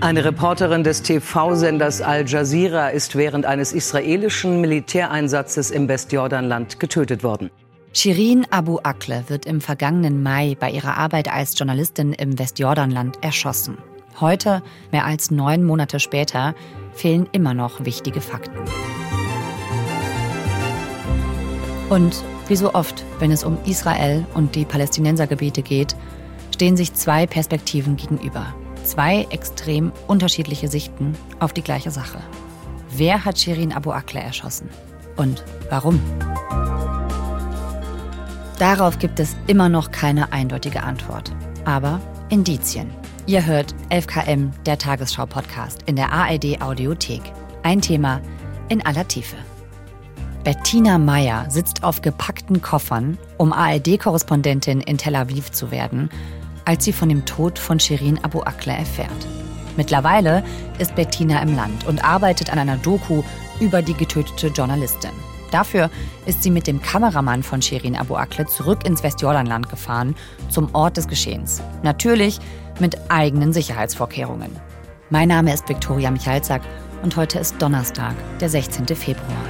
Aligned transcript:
Eine 0.00 0.26
Reporterin 0.26 0.84
des 0.84 1.00
TV-Senders 1.02 2.02
Al 2.02 2.28
Jazeera 2.28 2.88
ist 2.88 3.16
während 3.16 3.46
eines 3.46 3.72
israelischen 3.72 4.60
Militäreinsatzes 4.60 5.70
im 5.70 5.88
Westjordanland 5.88 6.78
getötet 6.78 7.24
worden. 7.24 7.50
Shirin 7.94 8.46
Abu 8.50 8.78
Akle 8.82 9.24
wird 9.28 9.46
im 9.46 9.62
vergangenen 9.62 10.22
Mai 10.22 10.54
bei 10.60 10.70
ihrer 10.70 10.98
Arbeit 10.98 11.32
als 11.32 11.58
Journalistin 11.58 12.12
im 12.12 12.38
Westjordanland 12.38 13.24
erschossen. 13.24 13.78
Heute, 14.20 14.62
mehr 14.92 15.06
als 15.06 15.30
neun 15.30 15.64
Monate 15.64 15.98
später, 15.98 16.54
fehlen 16.92 17.26
immer 17.32 17.54
noch 17.54 17.82
wichtige 17.86 18.20
Fakten. 18.20 18.58
Und 21.88 22.22
wie 22.48 22.56
so 22.56 22.74
oft, 22.74 23.02
wenn 23.18 23.30
es 23.30 23.44
um 23.44 23.56
Israel 23.64 24.26
und 24.34 24.56
die 24.56 24.66
Palästinensergebiete 24.66 25.62
geht, 25.62 25.96
stehen 26.52 26.76
sich 26.76 26.92
zwei 26.92 27.26
Perspektiven 27.26 27.96
gegenüber. 27.96 28.54
Zwei 28.86 29.26
extrem 29.30 29.90
unterschiedliche 30.06 30.68
Sichten 30.68 31.16
auf 31.40 31.52
die 31.52 31.62
gleiche 31.62 31.90
Sache. 31.90 32.20
Wer 32.90 33.24
hat 33.24 33.36
Shirin 33.36 33.72
Abu 33.72 33.90
Akle 33.90 34.20
erschossen? 34.20 34.70
Und 35.16 35.44
warum? 35.70 36.00
Darauf 38.60 39.00
gibt 39.00 39.18
es 39.18 39.34
immer 39.48 39.68
noch 39.68 39.90
keine 39.90 40.32
eindeutige 40.32 40.84
Antwort. 40.84 41.32
Aber 41.64 42.00
Indizien. 42.28 42.88
Ihr 43.26 43.44
hört 43.44 43.74
11KM, 43.90 44.50
der 44.66 44.78
Tagesschau-Podcast 44.78 45.82
in 45.86 45.96
der 45.96 46.12
ARD 46.12 46.62
Audiothek. 46.62 47.22
Ein 47.64 47.80
Thema 47.80 48.20
in 48.68 48.86
aller 48.86 49.08
Tiefe. 49.08 49.36
Bettina 50.44 50.98
Meyer 50.98 51.50
sitzt 51.50 51.82
auf 51.82 52.02
gepackten 52.02 52.62
Koffern, 52.62 53.18
um 53.36 53.52
ARD-Korrespondentin 53.52 54.80
in 54.80 54.96
Tel 54.96 55.16
Aviv 55.16 55.50
zu 55.50 55.72
werden 55.72 56.08
als 56.66 56.84
sie 56.84 56.92
von 56.92 57.08
dem 57.08 57.24
Tod 57.24 57.58
von 57.58 57.80
Shirin 57.80 58.22
Abu 58.22 58.42
Akle 58.42 58.74
erfährt. 58.74 59.26
Mittlerweile 59.76 60.44
ist 60.78 60.94
Bettina 60.94 61.40
im 61.40 61.54
Land 61.54 61.86
und 61.86 62.04
arbeitet 62.04 62.50
an 62.50 62.58
einer 62.58 62.76
Doku 62.76 63.22
über 63.60 63.80
die 63.80 63.94
getötete 63.94 64.48
Journalistin. 64.48 65.12
Dafür 65.50 65.90
ist 66.26 66.42
sie 66.42 66.50
mit 66.50 66.66
dem 66.66 66.82
Kameramann 66.82 67.42
von 67.42 67.62
Shirin 67.62 67.96
Abu 67.96 68.16
Akle 68.16 68.46
zurück 68.46 68.84
ins 68.84 69.02
Westjordanland 69.02 69.68
gefahren, 69.68 70.16
zum 70.50 70.74
Ort 70.74 70.96
des 70.96 71.08
Geschehens. 71.08 71.62
Natürlich 71.82 72.40
mit 72.80 73.10
eigenen 73.10 73.52
Sicherheitsvorkehrungen. 73.52 74.50
Mein 75.08 75.28
Name 75.28 75.54
ist 75.54 75.68
Viktoria 75.68 76.10
Michalzack 76.10 76.62
und 77.02 77.16
heute 77.16 77.38
ist 77.38 77.62
Donnerstag, 77.62 78.14
der 78.40 78.48
16. 78.48 78.86
Februar. 78.88 79.44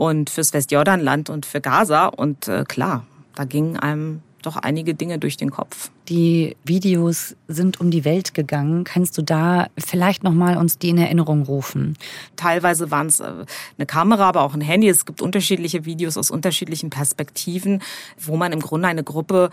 und 0.00 0.30
fürs 0.30 0.54
Westjordanland 0.54 1.28
und 1.28 1.44
für 1.44 1.60
Gaza. 1.60 2.06
Und 2.06 2.48
äh, 2.48 2.64
klar, 2.66 3.04
da 3.34 3.44
gingen 3.44 3.76
einem 3.76 4.22
doch 4.40 4.56
einige 4.56 4.94
Dinge 4.94 5.18
durch 5.18 5.36
den 5.36 5.50
Kopf. 5.50 5.90
Die 6.08 6.56
Videos 6.64 7.36
sind 7.48 7.82
um 7.82 7.90
die 7.90 8.06
Welt 8.06 8.32
gegangen. 8.32 8.84
Kannst 8.84 9.18
du 9.18 9.22
da 9.22 9.66
vielleicht 9.76 10.24
noch 10.24 10.32
mal 10.32 10.56
uns 10.56 10.78
die 10.78 10.88
in 10.88 10.96
Erinnerung 10.96 11.42
rufen? 11.42 11.98
Teilweise 12.36 12.90
waren 12.90 13.08
es 13.08 13.20
äh, 13.20 13.44
eine 13.76 13.84
Kamera, 13.86 14.26
aber 14.26 14.40
auch 14.40 14.54
ein 14.54 14.62
Handy. 14.62 14.88
Es 14.88 15.04
gibt 15.04 15.20
unterschiedliche 15.20 15.84
Videos 15.84 16.16
aus 16.16 16.30
unterschiedlichen 16.30 16.88
Perspektiven, 16.88 17.82
wo 18.18 18.38
man 18.38 18.52
im 18.52 18.60
Grunde 18.60 18.88
eine 18.88 19.04
Gruppe 19.04 19.50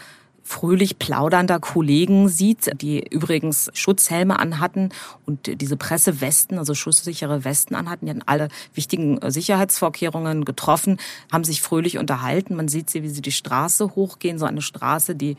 fröhlich 0.48 0.98
plaudernder 0.98 1.60
Kollegen 1.60 2.30
sieht, 2.30 2.72
die 2.82 3.06
übrigens 3.06 3.70
Schutzhelme 3.74 4.40
anhatten 4.40 4.90
und 5.26 5.62
diese 5.62 5.76
Pressewesten, 5.76 6.58
also 6.58 6.74
schusssichere 6.74 7.44
Westen 7.44 7.76
anhatten. 7.76 8.06
Die 8.06 8.12
hatten 8.12 8.24
alle 8.26 8.48
wichtigen 8.74 9.18
äh, 9.18 9.30
Sicherheitsvorkehrungen 9.30 10.46
getroffen, 10.46 11.00
haben 11.34 11.44
sich 11.44 11.62
fröhlich 11.62 11.98
unterhalten. 11.98 12.56
Man 12.56 12.70
sieht 12.70 12.90
sie, 12.90 13.04
wie 13.04 13.10
sie 13.10 13.22
die 13.22 13.34
Straße 13.34 13.96
hochgehen, 13.96 14.40
so 14.40 14.46
eine 14.46 14.62
Straße, 14.62 15.16
die 15.16 15.36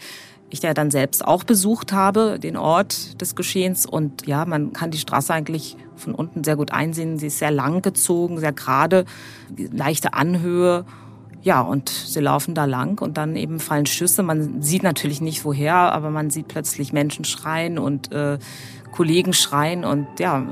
ich 0.51 0.61
ja 0.61 0.75
dann 0.75 0.91
selbst 0.91 1.25
auch 1.25 1.43
besucht 1.43 1.93
habe, 1.93 2.39
den 2.39 2.59
Ort 2.59 3.21
des 3.21 3.35
Geschehens. 3.35 3.87
Und 3.87 4.27
ja, 4.27 4.45
man 4.45 4.75
kann 4.75 4.91
die 4.91 4.99
Straße 4.99 5.33
eigentlich 5.33 5.77
von 5.97 6.15
unten 6.15 6.45
sehr 6.45 6.57
gut 6.57 6.71
einsehen. 6.71 7.19
Sie 7.19 7.29
ist 7.29 7.39
sehr 7.39 7.51
lang 7.51 7.81
gezogen, 7.81 8.41
sehr 8.41 8.53
gerade, 8.53 9.07
leichte 9.57 10.13
Anhöhe. 10.13 10.85
Ja, 11.49 11.63
und 11.63 11.89
sie 11.89 12.21
laufen 12.21 12.55
da 12.55 12.67
lang 12.67 13.01
und 13.01 13.17
dann 13.17 13.35
eben 13.35 13.59
fallen 13.59 13.87
Schüsse. 13.87 14.23
Man 14.23 14.61
sieht 14.61 14.83
natürlich 14.83 15.23
nicht 15.23 15.47
woher, 15.47 15.77
aber 15.95 16.11
man 16.11 16.29
sieht 16.29 16.47
plötzlich 16.47 16.93
Menschen 16.93 17.25
schreien 17.25 17.79
und 17.79 18.13
äh, 18.13 18.39
Kollegen 18.93 19.33
schreien 19.33 19.83
und 19.83 20.07
ja, 20.21 20.45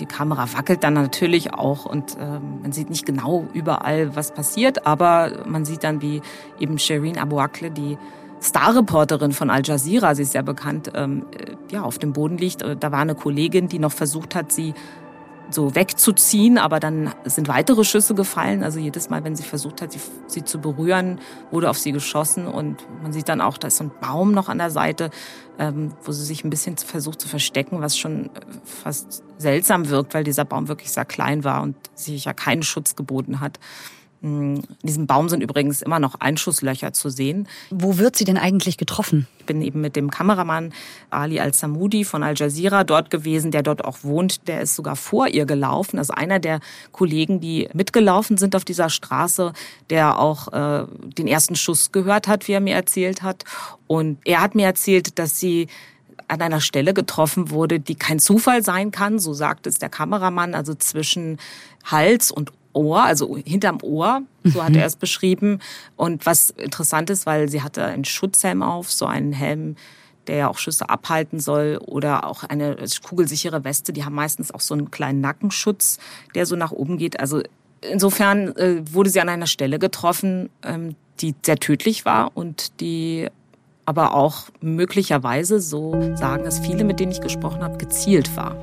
die 0.00 0.06
Kamera 0.06 0.48
wackelt 0.56 0.82
dann 0.82 0.94
natürlich 0.94 1.52
auch 1.52 1.84
und 1.84 2.16
äh, 2.16 2.40
man 2.62 2.72
sieht 2.72 2.88
nicht 2.88 3.04
genau 3.04 3.46
überall, 3.52 4.16
was 4.16 4.32
passiert, 4.32 4.86
aber 4.86 5.42
man 5.44 5.66
sieht 5.66 5.84
dann, 5.84 6.00
wie 6.00 6.22
eben 6.58 6.78
Shireen 6.78 7.18
Abu 7.18 7.38
Akleh, 7.38 7.68
die 7.68 7.98
Starreporterin 8.40 9.32
von 9.32 9.50
Al 9.50 9.60
Jazeera, 9.62 10.14
sie 10.14 10.22
ist 10.22 10.32
ja 10.32 10.40
bekannt, 10.40 10.90
ähm, 10.94 11.26
äh, 11.36 11.52
ja, 11.70 11.82
auf 11.82 11.98
dem 11.98 12.14
Boden 12.14 12.38
liegt. 12.38 12.62
Da 12.62 12.92
war 12.92 13.00
eine 13.00 13.14
Kollegin, 13.14 13.68
die 13.68 13.78
noch 13.78 13.92
versucht 13.92 14.34
hat, 14.34 14.52
sie 14.52 14.72
so 15.50 15.74
wegzuziehen, 15.74 16.58
aber 16.58 16.80
dann 16.80 17.14
sind 17.24 17.48
weitere 17.48 17.84
Schüsse 17.84 18.14
gefallen. 18.14 18.62
Also 18.62 18.78
jedes 18.78 19.10
Mal, 19.10 19.24
wenn 19.24 19.36
sie 19.36 19.42
versucht 19.42 19.82
hat, 19.82 19.92
sie, 19.92 20.00
sie, 20.26 20.44
zu 20.44 20.58
berühren, 20.58 21.20
wurde 21.50 21.70
auf 21.70 21.78
sie 21.78 21.92
geschossen 21.92 22.46
und 22.46 22.86
man 23.02 23.12
sieht 23.12 23.28
dann 23.28 23.40
auch, 23.40 23.58
da 23.58 23.68
ist 23.68 23.76
so 23.76 23.84
ein 23.84 23.92
Baum 24.00 24.32
noch 24.32 24.48
an 24.48 24.58
der 24.58 24.70
Seite, 24.70 25.10
ähm, 25.58 25.92
wo 26.02 26.12
sie 26.12 26.24
sich 26.24 26.44
ein 26.44 26.50
bisschen 26.50 26.76
versucht 26.76 27.20
zu 27.20 27.28
verstecken, 27.28 27.80
was 27.80 27.96
schon 27.96 28.26
äh, 28.26 28.30
fast 28.64 29.22
seltsam 29.38 29.88
wirkt, 29.88 30.14
weil 30.14 30.24
dieser 30.24 30.44
Baum 30.44 30.68
wirklich 30.68 30.90
sehr 30.90 31.04
klein 31.04 31.44
war 31.44 31.62
und 31.62 31.76
sich 31.94 32.24
ja 32.24 32.32
keinen 32.32 32.62
Schutz 32.62 32.96
geboten 32.96 33.40
hat. 33.40 33.58
In 34.24 34.62
diesem 34.82 35.06
Baum 35.06 35.28
sind 35.28 35.42
übrigens 35.42 35.82
immer 35.82 35.98
noch 35.98 36.14
Einschusslöcher 36.14 36.94
zu 36.94 37.10
sehen. 37.10 37.46
Wo 37.68 37.98
wird 37.98 38.16
sie 38.16 38.24
denn 38.24 38.38
eigentlich 38.38 38.78
getroffen? 38.78 39.28
Ich 39.38 39.44
bin 39.44 39.60
eben 39.60 39.82
mit 39.82 39.96
dem 39.96 40.10
Kameramann 40.10 40.72
Ali 41.10 41.40
Al-Samoudi 41.40 42.06
von 42.06 42.22
Al 42.22 42.34
Jazeera 42.34 42.84
dort 42.84 43.10
gewesen, 43.10 43.50
der 43.50 43.62
dort 43.62 43.84
auch 43.84 43.98
wohnt. 44.02 44.48
Der 44.48 44.62
ist 44.62 44.76
sogar 44.76 44.96
vor 44.96 45.28
ihr 45.28 45.44
gelaufen. 45.44 45.98
Also 45.98 46.14
einer 46.14 46.38
der 46.38 46.60
Kollegen, 46.90 47.40
die 47.40 47.68
mitgelaufen 47.74 48.38
sind 48.38 48.56
auf 48.56 48.64
dieser 48.64 48.88
Straße, 48.88 49.52
der 49.90 50.18
auch 50.18 50.50
äh, 50.54 50.86
den 51.18 51.28
ersten 51.28 51.54
Schuss 51.54 51.92
gehört 51.92 52.26
hat, 52.26 52.48
wie 52.48 52.52
er 52.52 52.60
mir 52.60 52.76
erzählt 52.76 53.20
hat. 53.20 53.44
Und 53.86 54.16
er 54.24 54.40
hat 54.40 54.54
mir 54.54 54.64
erzählt, 54.64 55.18
dass 55.18 55.38
sie 55.38 55.66
an 56.28 56.40
einer 56.40 56.62
Stelle 56.62 56.94
getroffen 56.94 57.50
wurde, 57.50 57.78
die 57.78 57.94
kein 57.94 58.20
Zufall 58.20 58.64
sein 58.64 58.90
kann, 58.90 59.18
so 59.18 59.34
sagt 59.34 59.66
es 59.66 59.78
der 59.78 59.90
Kameramann, 59.90 60.54
also 60.54 60.74
zwischen 60.74 61.38
Hals 61.84 62.30
und 62.30 62.52
Ohr, 62.74 63.02
also 63.02 63.36
hinterm 63.36 63.78
Ohr, 63.82 64.22
so 64.44 64.62
hat 64.62 64.72
mhm. 64.72 64.78
er 64.78 64.86
es 64.86 64.96
beschrieben. 64.96 65.60
Und 65.96 66.26
was 66.26 66.50
interessant 66.50 67.10
ist, 67.10 67.24
weil 67.24 67.48
sie 67.48 67.62
hatte 67.62 67.84
einen 67.84 68.04
Schutzhelm 68.04 68.62
auf, 68.62 68.92
so 68.92 69.06
einen 69.06 69.32
Helm, 69.32 69.76
der 70.26 70.36
ja 70.36 70.48
auch 70.48 70.58
Schüsse 70.58 70.88
abhalten 70.88 71.40
soll, 71.40 71.78
oder 71.84 72.26
auch 72.26 72.44
eine 72.44 72.76
kugelsichere 73.02 73.64
Weste. 73.64 73.92
Die 73.92 74.04
haben 74.04 74.14
meistens 74.14 74.52
auch 74.52 74.60
so 74.60 74.74
einen 74.74 74.90
kleinen 74.90 75.20
Nackenschutz, 75.20 75.98
der 76.34 76.46
so 76.46 76.56
nach 76.56 76.72
oben 76.72 76.98
geht. 76.98 77.20
Also 77.20 77.42
insofern 77.80 78.54
äh, 78.56 78.82
wurde 78.90 79.10
sie 79.10 79.20
an 79.20 79.28
einer 79.28 79.46
Stelle 79.46 79.78
getroffen, 79.78 80.50
ähm, 80.62 80.96
die 81.20 81.34
sehr 81.42 81.56
tödlich 81.56 82.04
war 82.04 82.32
und 82.34 82.80
die 82.80 83.28
aber 83.86 84.14
auch 84.14 84.44
möglicherweise, 84.60 85.60
so 85.60 85.94
sagen 86.16 86.46
es 86.46 86.58
viele, 86.58 86.84
mit 86.84 87.00
denen 87.00 87.12
ich 87.12 87.20
gesprochen 87.20 87.62
habe, 87.62 87.76
gezielt 87.76 88.34
war. 88.36 88.56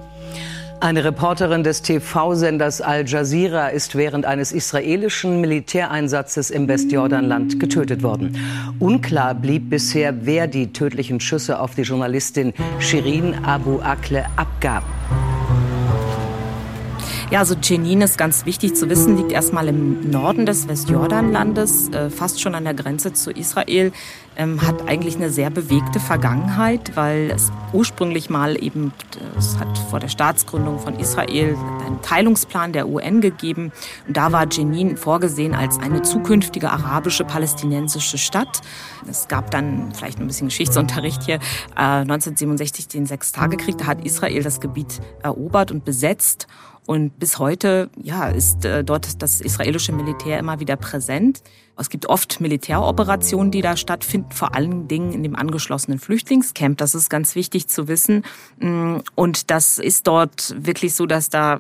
Eine 0.81 1.03
Reporterin 1.03 1.63
des 1.63 1.83
TV-Senders 1.83 2.81
Al 2.81 3.07
Jazeera 3.07 3.67
ist 3.67 3.95
während 3.95 4.25
eines 4.25 4.51
israelischen 4.51 5.39
Militäreinsatzes 5.39 6.49
im 6.49 6.67
Westjordanland 6.67 7.59
getötet 7.59 8.01
worden. 8.01 8.35
Unklar 8.79 9.35
blieb 9.35 9.69
bisher, 9.69 10.25
wer 10.25 10.47
die 10.47 10.73
tödlichen 10.73 11.19
Schüsse 11.19 11.59
auf 11.59 11.75
die 11.75 11.83
Journalistin 11.83 12.53
Shirin 12.79 13.45
Abu 13.45 13.79
Akle 13.79 14.25
abgab. 14.37 14.83
Ja, 17.31 17.39
also 17.39 17.55
Jenin 17.55 18.01
ist 18.01 18.17
ganz 18.17 18.45
wichtig 18.45 18.75
zu 18.75 18.89
wissen, 18.89 19.15
liegt 19.15 19.31
erstmal 19.31 19.69
im 19.69 20.11
Norden 20.11 20.45
des 20.45 20.67
Westjordanlandes, 20.67 21.87
äh, 21.87 22.09
fast 22.09 22.41
schon 22.41 22.55
an 22.55 22.65
der 22.65 22.73
Grenze 22.73 23.13
zu 23.13 23.31
Israel, 23.31 23.93
ähm, 24.35 24.61
hat 24.67 24.89
eigentlich 24.89 25.15
eine 25.15 25.29
sehr 25.29 25.49
bewegte 25.49 26.01
Vergangenheit, 26.01 26.97
weil 26.97 27.31
es 27.33 27.49
ursprünglich 27.71 28.29
mal 28.29 28.61
eben, 28.61 28.91
es 29.37 29.57
hat 29.57 29.77
vor 29.77 30.01
der 30.01 30.09
Staatsgründung 30.09 30.79
von 30.79 30.99
Israel 30.99 31.55
einen 31.85 32.01
Teilungsplan 32.01 32.73
der 32.73 32.89
UN 32.89 33.21
gegeben. 33.21 33.71
Und 34.09 34.17
da 34.17 34.33
war 34.33 34.51
Jenin 34.51 34.97
vorgesehen 34.97 35.55
als 35.55 35.79
eine 35.79 36.01
zukünftige 36.01 36.69
arabische 36.69 37.23
palästinensische 37.23 38.17
Stadt. 38.17 38.59
Es 39.09 39.29
gab 39.29 39.51
dann 39.51 39.93
vielleicht 39.93 40.19
ein 40.19 40.27
bisschen 40.27 40.49
Geschichtsunterricht 40.49 41.23
hier, 41.23 41.35
äh, 41.77 42.03
1967 42.03 42.89
den 42.89 43.05
Sechstagekrieg, 43.05 43.77
da 43.77 43.85
hat 43.85 44.03
Israel 44.03 44.43
das 44.43 44.59
Gebiet 44.59 44.99
erobert 45.23 45.71
und 45.71 45.85
besetzt 45.85 46.47
und 46.87 47.19
bis 47.19 47.37
heute 47.39 47.89
ja, 48.01 48.29
ist 48.29 48.65
äh, 48.65 48.83
dort 48.83 49.21
das 49.21 49.39
israelische 49.39 49.91
Militär 49.91 50.39
immer 50.39 50.59
wieder 50.59 50.75
präsent. 50.75 51.43
Es 51.77 51.89
gibt 51.89 52.07
oft 52.07 52.41
Militäroperationen, 52.41 53.51
die 53.51 53.61
da 53.61 53.77
stattfinden, 53.77 54.31
vor 54.31 54.55
allen 54.55 54.87
Dingen 54.87 55.13
in 55.13 55.23
dem 55.23 55.35
angeschlossenen 55.35 55.99
Flüchtlingscamp. 55.99 56.77
Das 56.77 56.93
ist 56.93 57.09
ganz 57.09 57.35
wichtig 57.35 57.67
zu 57.67 57.87
wissen. 57.87 58.23
Mm, 58.59 58.97
und 59.15 59.49
das 59.51 59.79
ist 59.79 60.05
dort 60.07 60.53
wirklich 60.57 60.93
so, 60.95 61.05
dass 61.05 61.29
da 61.29 61.59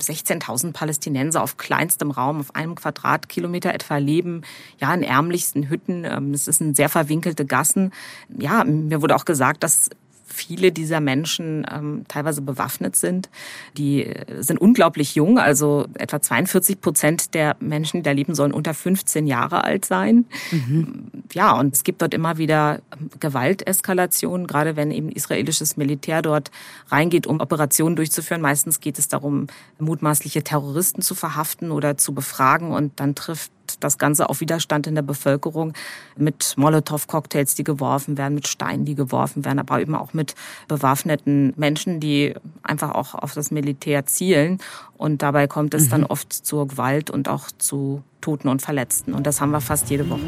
16.000 0.00 0.72
Palästinenser 0.72 1.42
auf 1.42 1.56
kleinstem 1.56 2.10
Raum, 2.10 2.40
auf 2.40 2.54
einem 2.54 2.74
Quadratkilometer 2.74 3.72
etwa 3.72 3.96
leben, 3.96 4.42
ja, 4.78 4.92
in 4.92 5.02
ärmlichsten 5.02 5.68
Hütten. 5.68 6.04
Ähm, 6.04 6.32
es 6.32 6.46
sind 6.46 6.76
sehr 6.76 6.88
verwinkelte 6.88 7.46
Gassen. 7.46 7.92
Ja, 8.36 8.64
mir 8.64 9.02
wurde 9.02 9.16
auch 9.16 9.24
gesagt, 9.24 9.62
dass 9.62 9.90
viele 10.34 10.72
dieser 10.72 11.00
Menschen 11.00 11.66
ähm, 11.72 12.04
teilweise 12.08 12.42
bewaffnet 12.42 12.96
sind. 12.96 13.30
Die 13.76 14.04
äh, 14.04 14.42
sind 14.42 14.60
unglaublich 14.60 15.14
jung, 15.14 15.38
also 15.38 15.86
etwa 15.94 16.20
42 16.20 16.80
Prozent 16.80 17.34
der 17.34 17.56
Menschen, 17.60 17.98
die 17.98 18.02
da 18.02 18.10
leben, 18.10 18.34
sollen 18.34 18.52
unter 18.52 18.74
15 18.74 19.26
Jahre 19.26 19.64
alt 19.64 19.84
sein. 19.84 20.26
Mhm. 20.50 21.06
Ja, 21.32 21.58
und 21.58 21.74
es 21.74 21.84
gibt 21.84 22.02
dort 22.02 22.12
immer 22.12 22.36
wieder 22.36 22.80
ähm, 22.98 23.10
Gewalteskalationen, 23.20 24.46
gerade 24.46 24.76
wenn 24.76 24.90
eben 24.90 25.10
israelisches 25.10 25.76
Militär 25.76 26.20
dort 26.20 26.50
reingeht, 26.88 27.26
um 27.26 27.40
Operationen 27.40 27.96
durchzuführen. 27.96 28.42
Meistens 28.42 28.80
geht 28.80 28.98
es 28.98 29.08
darum, 29.08 29.46
mutmaßliche 29.78 30.42
Terroristen 30.42 31.02
zu 31.02 31.14
verhaften 31.14 31.70
oder 31.70 31.96
zu 31.96 32.12
befragen 32.12 32.72
und 32.72 33.00
dann 33.00 33.14
trifft 33.14 33.52
das 33.80 33.98
Ganze 33.98 34.28
auf 34.28 34.40
Widerstand 34.40 34.86
in 34.86 34.94
der 34.94 35.02
Bevölkerung 35.02 35.72
mit 36.16 36.54
Molotow-Cocktails, 36.56 37.54
die 37.54 37.64
geworfen 37.64 38.18
werden, 38.18 38.34
mit 38.34 38.48
Steinen, 38.48 38.84
die 38.84 38.94
geworfen 38.94 39.44
werden, 39.44 39.58
aber 39.58 39.80
eben 39.80 39.94
auch 39.94 40.12
mit 40.12 40.34
bewaffneten 40.68 41.52
Menschen, 41.56 42.00
die 42.00 42.34
einfach 42.62 42.92
auch 42.92 43.14
auf 43.14 43.34
das 43.34 43.50
Militär 43.50 44.06
zielen. 44.06 44.58
Und 44.96 45.22
dabei 45.22 45.46
kommt 45.46 45.74
es 45.74 45.86
mhm. 45.86 45.90
dann 45.90 46.04
oft 46.04 46.32
zur 46.32 46.68
Gewalt 46.68 47.10
und 47.10 47.28
auch 47.28 47.48
zu 47.58 48.02
Toten 48.20 48.48
und 48.48 48.62
Verletzten. 48.62 49.14
Und 49.14 49.26
das 49.26 49.40
haben 49.40 49.50
wir 49.50 49.60
fast 49.60 49.90
jede 49.90 50.08
Woche. 50.08 50.20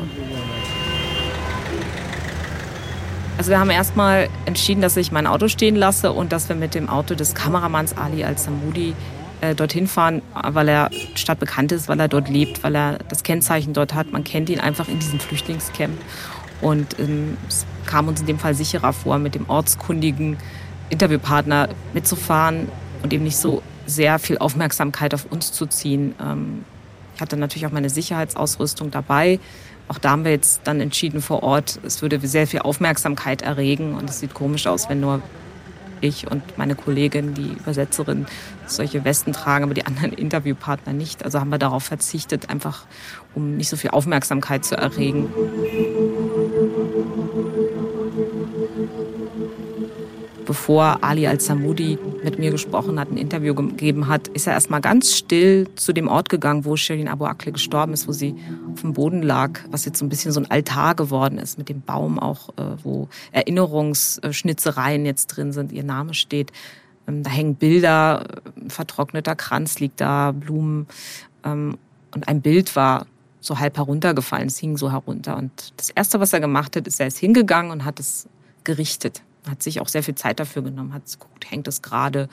Also 3.38 3.50
wir 3.50 3.58
haben 3.58 3.70
erstmal 3.70 4.30
entschieden, 4.46 4.80
dass 4.80 4.96
ich 4.96 5.12
mein 5.12 5.26
Auto 5.26 5.48
stehen 5.48 5.76
lasse 5.76 6.12
und 6.12 6.32
dass 6.32 6.48
wir 6.48 6.56
mit 6.56 6.74
dem 6.74 6.88
Auto 6.88 7.14
des 7.14 7.34
Kameramanns 7.34 7.96
Ali 7.96 8.24
al-Samudi 8.24 8.94
äh, 9.40 9.54
dorthin 9.54 9.86
fahren, 9.86 10.22
weil 10.34 10.68
er 10.68 10.90
stadtbekannt 11.14 11.72
ist, 11.72 11.88
weil 11.88 12.00
er 12.00 12.08
dort 12.08 12.28
lebt, 12.28 12.62
weil 12.62 12.74
er 12.74 12.98
das 13.08 13.22
Kennzeichen 13.22 13.72
dort 13.72 13.94
hat. 13.94 14.12
Man 14.12 14.24
kennt 14.24 14.48
ihn 14.48 14.60
einfach 14.60 14.88
in 14.88 14.98
diesem 14.98 15.20
Flüchtlingscamp. 15.20 15.96
Und 16.60 16.98
ähm, 16.98 17.36
es 17.48 17.66
kam 17.84 18.08
uns 18.08 18.20
in 18.20 18.26
dem 18.26 18.38
Fall 18.38 18.54
sicherer 18.54 18.92
vor, 18.92 19.18
mit 19.18 19.34
dem 19.34 19.48
ortskundigen 19.48 20.36
Interviewpartner 20.88 21.68
mitzufahren 21.92 22.68
und 23.02 23.12
eben 23.12 23.24
nicht 23.24 23.36
so 23.36 23.62
sehr 23.86 24.18
viel 24.18 24.38
Aufmerksamkeit 24.38 25.14
auf 25.14 25.26
uns 25.30 25.52
zu 25.52 25.66
ziehen. 25.66 26.14
Ähm, 26.20 26.64
ich 27.14 27.20
hatte 27.20 27.36
natürlich 27.36 27.66
auch 27.66 27.72
meine 27.72 27.90
Sicherheitsausrüstung 27.90 28.90
dabei. 28.90 29.38
Auch 29.88 29.98
da 29.98 30.10
haben 30.10 30.24
wir 30.24 30.32
jetzt 30.32 30.62
dann 30.64 30.80
entschieden 30.80 31.22
vor 31.22 31.42
Ort, 31.42 31.78
es 31.84 32.02
würde 32.02 32.18
sehr 32.26 32.46
viel 32.46 32.60
Aufmerksamkeit 32.60 33.42
erregen 33.42 33.94
und 33.94 34.10
es 34.10 34.20
sieht 34.20 34.34
komisch 34.34 34.66
aus, 34.66 34.88
wenn 34.88 35.00
nur 35.00 35.22
ich 36.00 36.30
und 36.30 36.58
meine 36.58 36.74
Kollegin, 36.74 37.34
die 37.34 37.52
Übersetzerin, 37.52 38.26
solche 38.66 39.04
Westen 39.04 39.32
tragen, 39.32 39.64
aber 39.64 39.74
die 39.74 39.86
anderen 39.86 40.12
Interviewpartner 40.14 40.92
nicht. 40.92 41.24
Also 41.24 41.40
haben 41.40 41.50
wir 41.50 41.58
darauf 41.58 41.84
verzichtet, 41.84 42.50
einfach 42.50 42.84
um 43.34 43.56
nicht 43.56 43.68
so 43.68 43.76
viel 43.76 43.90
Aufmerksamkeit 43.90 44.64
zu 44.64 44.76
erregen. 44.76 45.28
Bevor 50.46 51.04
Ali 51.04 51.26
al-Samudi 51.26 51.98
mit 52.24 52.38
mir 52.38 52.50
gesprochen 52.50 52.98
hat, 52.98 53.10
ein 53.10 53.18
Interview 53.18 53.54
gegeben 53.54 54.06
hat, 54.06 54.28
ist 54.28 54.46
er 54.46 54.54
erstmal 54.54 54.80
ganz 54.80 55.14
still 55.14 55.68
zu 55.74 55.92
dem 55.92 56.08
Ort 56.08 56.30
gegangen, 56.30 56.64
wo 56.64 56.76
Shirin 56.76 57.08
Abu 57.08 57.26
Akleh 57.26 57.52
gestorben 57.52 57.92
ist, 57.92 58.08
wo 58.08 58.12
sie 58.12 58.34
auf 58.72 58.80
dem 58.80 58.94
Boden 58.94 59.22
lag, 59.22 59.60
was 59.70 59.84
jetzt 59.84 59.98
so 59.98 60.06
ein 60.06 60.08
bisschen 60.08 60.32
so 60.32 60.40
ein 60.40 60.50
Altar 60.50 60.94
geworden 60.94 61.38
ist, 61.38 61.58
mit 61.58 61.68
dem 61.68 61.82
Baum 61.82 62.18
auch, 62.18 62.50
äh, 62.56 62.76
wo 62.82 63.08
Erinnerungsschnitzereien 63.32 65.04
jetzt 65.04 65.26
drin 65.26 65.52
sind, 65.52 65.72
ihr 65.72 65.84
Name 65.84 66.14
steht. 66.14 66.52
Ähm, 67.06 67.22
da 67.22 67.30
hängen 67.30 67.56
Bilder, 67.56 68.24
ein 68.56 68.70
vertrockneter 68.70 69.34
Kranz 69.34 69.80
liegt 69.80 70.00
da, 70.00 70.32
Blumen. 70.32 70.86
Ähm, 71.44 71.76
und 72.14 72.28
ein 72.28 72.40
Bild 72.40 72.74
war 72.76 73.06
so 73.40 73.58
halb 73.58 73.76
heruntergefallen, 73.76 74.46
es 74.46 74.58
hing 74.58 74.76
so 74.76 74.90
herunter. 74.90 75.36
Und 75.36 75.72
das 75.76 75.90
Erste, 75.90 76.18
was 76.20 76.32
er 76.32 76.40
gemacht 76.40 76.76
hat, 76.76 76.86
ist, 76.86 77.00
er 77.00 77.08
ist 77.08 77.18
hingegangen 77.18 77.70
und 77.70 77.84
hat 77.84 78.00
es 78.00 78.28
gerichtet 78.64 79.22
hat 79.48 79.62
sich 79.62 79.80
auch 79.80 79.88
sehr 79.88 80.02
viel 80.02 80.14
Zeit 80.14 80.40
dafür 80.40 80.62
genommen, 80.62 80.92
hat 80.92 81.02
geguckt, 81.10 81.50
hängt 81.50 81.68
es 81.68 81.82
gerade, 81.82 82.28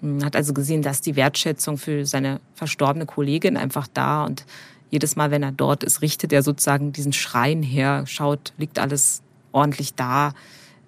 hm, 0.00 0.24
hat 0.24 0.36
also 0.36 0.52
gesehen, 0.52 0.82
dass 0.82 1.00
die 1.00 1.16
Wertschätzung 1.16 1.78
für 1.78 2.04
seine 2.06 2.40
verstorbene 2.54 3.06
Kollegin 3.06 3.56
einfach 3.56 3.86
da 3.92 4.24
und 4.24 4.44
jedes 4.90 5.16
Mal, 5.16 5.30
wenn 5.30 5.42
er 5.42 5.52
dort 5.52 5.84
ist, 5.84 6.02
richtet 6.02 6.32
er 6.34 6.42
sozusagen 6.42 6.92
diesen 6.92 7.14
Schrein 7.14 7.62
her, 7.62 8.04
schaut, 8.06 8.52
liegt 8.58 8.78
alles 8.78 9.22
ordentlich 9.50 9.94
da, 9.94 10.34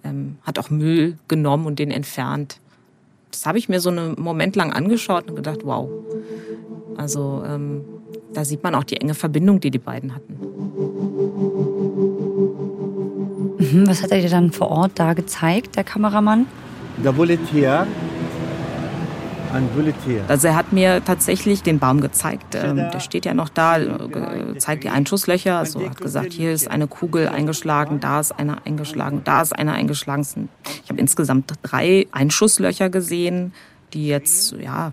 ähm, 0.04 0.36
hat 0.42 0.58
auch 0.58 0.68
Müll 0.68 1.16
genommen 1.26 1.64
und 1.66 1.78
den 1.78 1.90
entfernt. 1.90 2.60
Das 3.30 3.46
habe 3.46 3.56
ich 3.58 3.68
mir 3.68 3.80
so 3.80 3.88
einen 3.88 4.20
Moment 4.20 4.56
lang 4.56 4.72
angeschaut 4.72 5.28
und 5.30 5.36
gedacht, 5.36 5.60
wow. 5.64 5.88
Also 6.96 7.42
ähm, 7.46 7.80
da 8.34 8.44
sieht 8.44 8.62
man 8.62 8.74
auch 8.74 8.84
die 8.84 8.98
enge 8.98 9.14
Verbindung, 9.14 9.60
die 9.60 9.70
die 9.70 9.78
beiden 9.78 10.14
hatten. 10.14 11.23
Mhm, 13.74 13.88
was 13.88 14.02
hat 14.02 14.12
er 14.12 14.20
dir 14.20 14.30
dann 14.30 14.52
vor 14.52 14.70
Ort 14.70 14.92
da 14.94 15.14
gezeigt, 15.14 15.76
der 15.76 15.84
Kameramann? 15.84 16.46
Der 17.04 17.12
bullet 17.12 17.38
here. 17.52 17.86
Ein 19.52 19.68
bullet 19.74 19.94
here. 20.06 20.22
Also 20.28 20.48
er 20.48 20.56
hat 20.56 20.72
mir 20.72 21.04
tatsächlich 21.04 21.62
den 21.62 21.78
Baum 21.78 22.00
gezeigt. 22.00 22.54
Ähm, 22.54 22.76
der 22.76 23.00
steht 23.00 23.24
ja 23.24 23.34
noch 23.34 23.48
da, 23.48 23.78
äh, 23.78 24.58
zeigt 24.58 24.84
die 24.84 24.88
Einschusslöcher. 24.90 25.58
Also 25.58 25.80
er 25.80 25.90
hat 25.90 26.00
gesagt, 26.00 26.32
hier 26.32 26.52
ist 26.52 26.70
eine 26.70 26.86
Kugel 26.86 27.28
eingeschlagen, 27.28 28.00
da 28.00 28.20
ist 28.20 28.32
eine 28.32 28.64
eingeschlagen, 28.64 29.22
da 29.24 29.42
ist 29.42 29.56
eine 29.56 29.72
eingeschlagen. 29.72 30.48
Ich 30.84 30.90
habe 30.90 31.00
insgesamt 31.00 31.52
drei 31.62 32.06
Einschusslöcher 32.12 32.90
gesehen, 32.90 33.52
die 33.92 34.06
jetzt 34.06 34.52
ja 34.52 34.92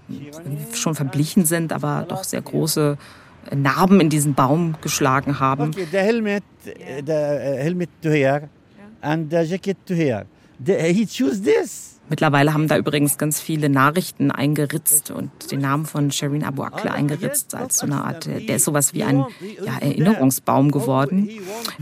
schon 0.73 0.95
verblichen 0.95 1.45
sind, 1.45 1.73
aber 1.73 2.05
doch 2.07 2.23
sehr 2.23 2.41
große 2.41 2.97
Narben 3.55 3.99
in 3.99 4.09
diesen 4.09 4.35
Baum 4.35 4.75
geschlagen 4.81 5.39
haben. 5.39 5.69
Okay, 5.69 5.87
the 5.91 5.97
helmet, 5.97 6.43
the 6.63 7.11
helmet 7.11 7.89
here 8.03 8.49
and 9.01 9.29
the 9.29 9.45
jacket 9.45 9.77
to 9.85 9.95
here. 9.95 10.25
The, 10.59 10.91
he 10.93 11.05
choose 11.05 11.41
this. 11.41 11.99
Mittlerweile 12.11 12.53
haben 12.53 12.67
da 12.67 12.75
übrigens 12.75 13.17
ganz 13.17 13.39
viele 13.39 13.69
Nachrichten 13.69 14.31
eingeritzt 14.31 15.11
und 15.11 15.31
den 15.49 15.61
Namen 15.61 15.85
von 15.85 16.11
Shireen 16.11 16.43
Abu 16.43 16.63
Akleh 16.63 16.89
eingeritzt 16.89 17.55
als 17.55 17.77
so 17.77 17.85
eine 17.85 18.03
Art, 18.03 18.25
der 18.25 18.57
ist 18.57 18.65
sowas 18.65 18.93
wie 18.93 19.03
ein 19.03 19.25
ja, 19.63 19.77
Erinnerungsbaum 19.79 20.71
geworden. 20.71 21.29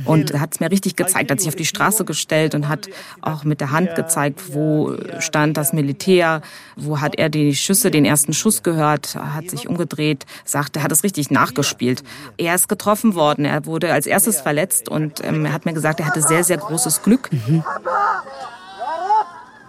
Und 0.05 0.39
hat 0.39 0.53
es 0.53 0.59
mir 0.59 0.69
richtig 0.69 0.95
gezeigt, 0.95 1.31
hat 1.31 1.39
sich 1.39 1.49
auf 1.49 1.55
die 1.55 1.65
Straße 1.65 2.05
gestellt 2.05 2.53
und 2.53 2.67
hat 2.67 2.89
auch 3.21 3.43
mit 3.43 3.59
der 3.59 3.71
Hand 3.71 3.95
gezeigt, 3.95 4.53
wo 4.53 4.95
stand 5.17 5.57
das 5.57 5.73
Militär, 5.73 6.43
wo 6.75 7.01
hat 7.01 7.15
er 7.15 7.29
die 7.29 7.55
Schüsse, 7.55 7.89
den 7.89 8.05
ersten 8.05 8.33
Schuss 8.33 8.61
gehört, 8.61 9.15
hat 9.15 9.49
sich 9.49 9.67
umgedreht, 9.67 10.27
sagt, 10.45 10.77
er 10.77 10.83
hat 10.83 10.91
es 10.91 11.01
richtig 11.01 11.31
nachgespielt. 11.31 12.03
Er 12.37 12.53
ist 12.53 12.69
getroffen 12.69 13.15
worden, 13.15 13.45
er 13.45 13.65
wurde 13.65 13.91
als 13.91 14.05
erstes 14.05 14.41
verletzt 14.41 14.89
und 14.89 15.23
ähm, 15.23 15.45
er 15.45 15.53
hat 15.53 15.65
mir 15.65 15.73
gesagt, 15.73 15.99
er 15.99 16.05
hatte 16.05 16.21
sehr, 16.21 16.43
sehr 16.43 16.57
großes 16.57 17.01
Glück. 17.01 17.31
Mhm. 17.31 17.63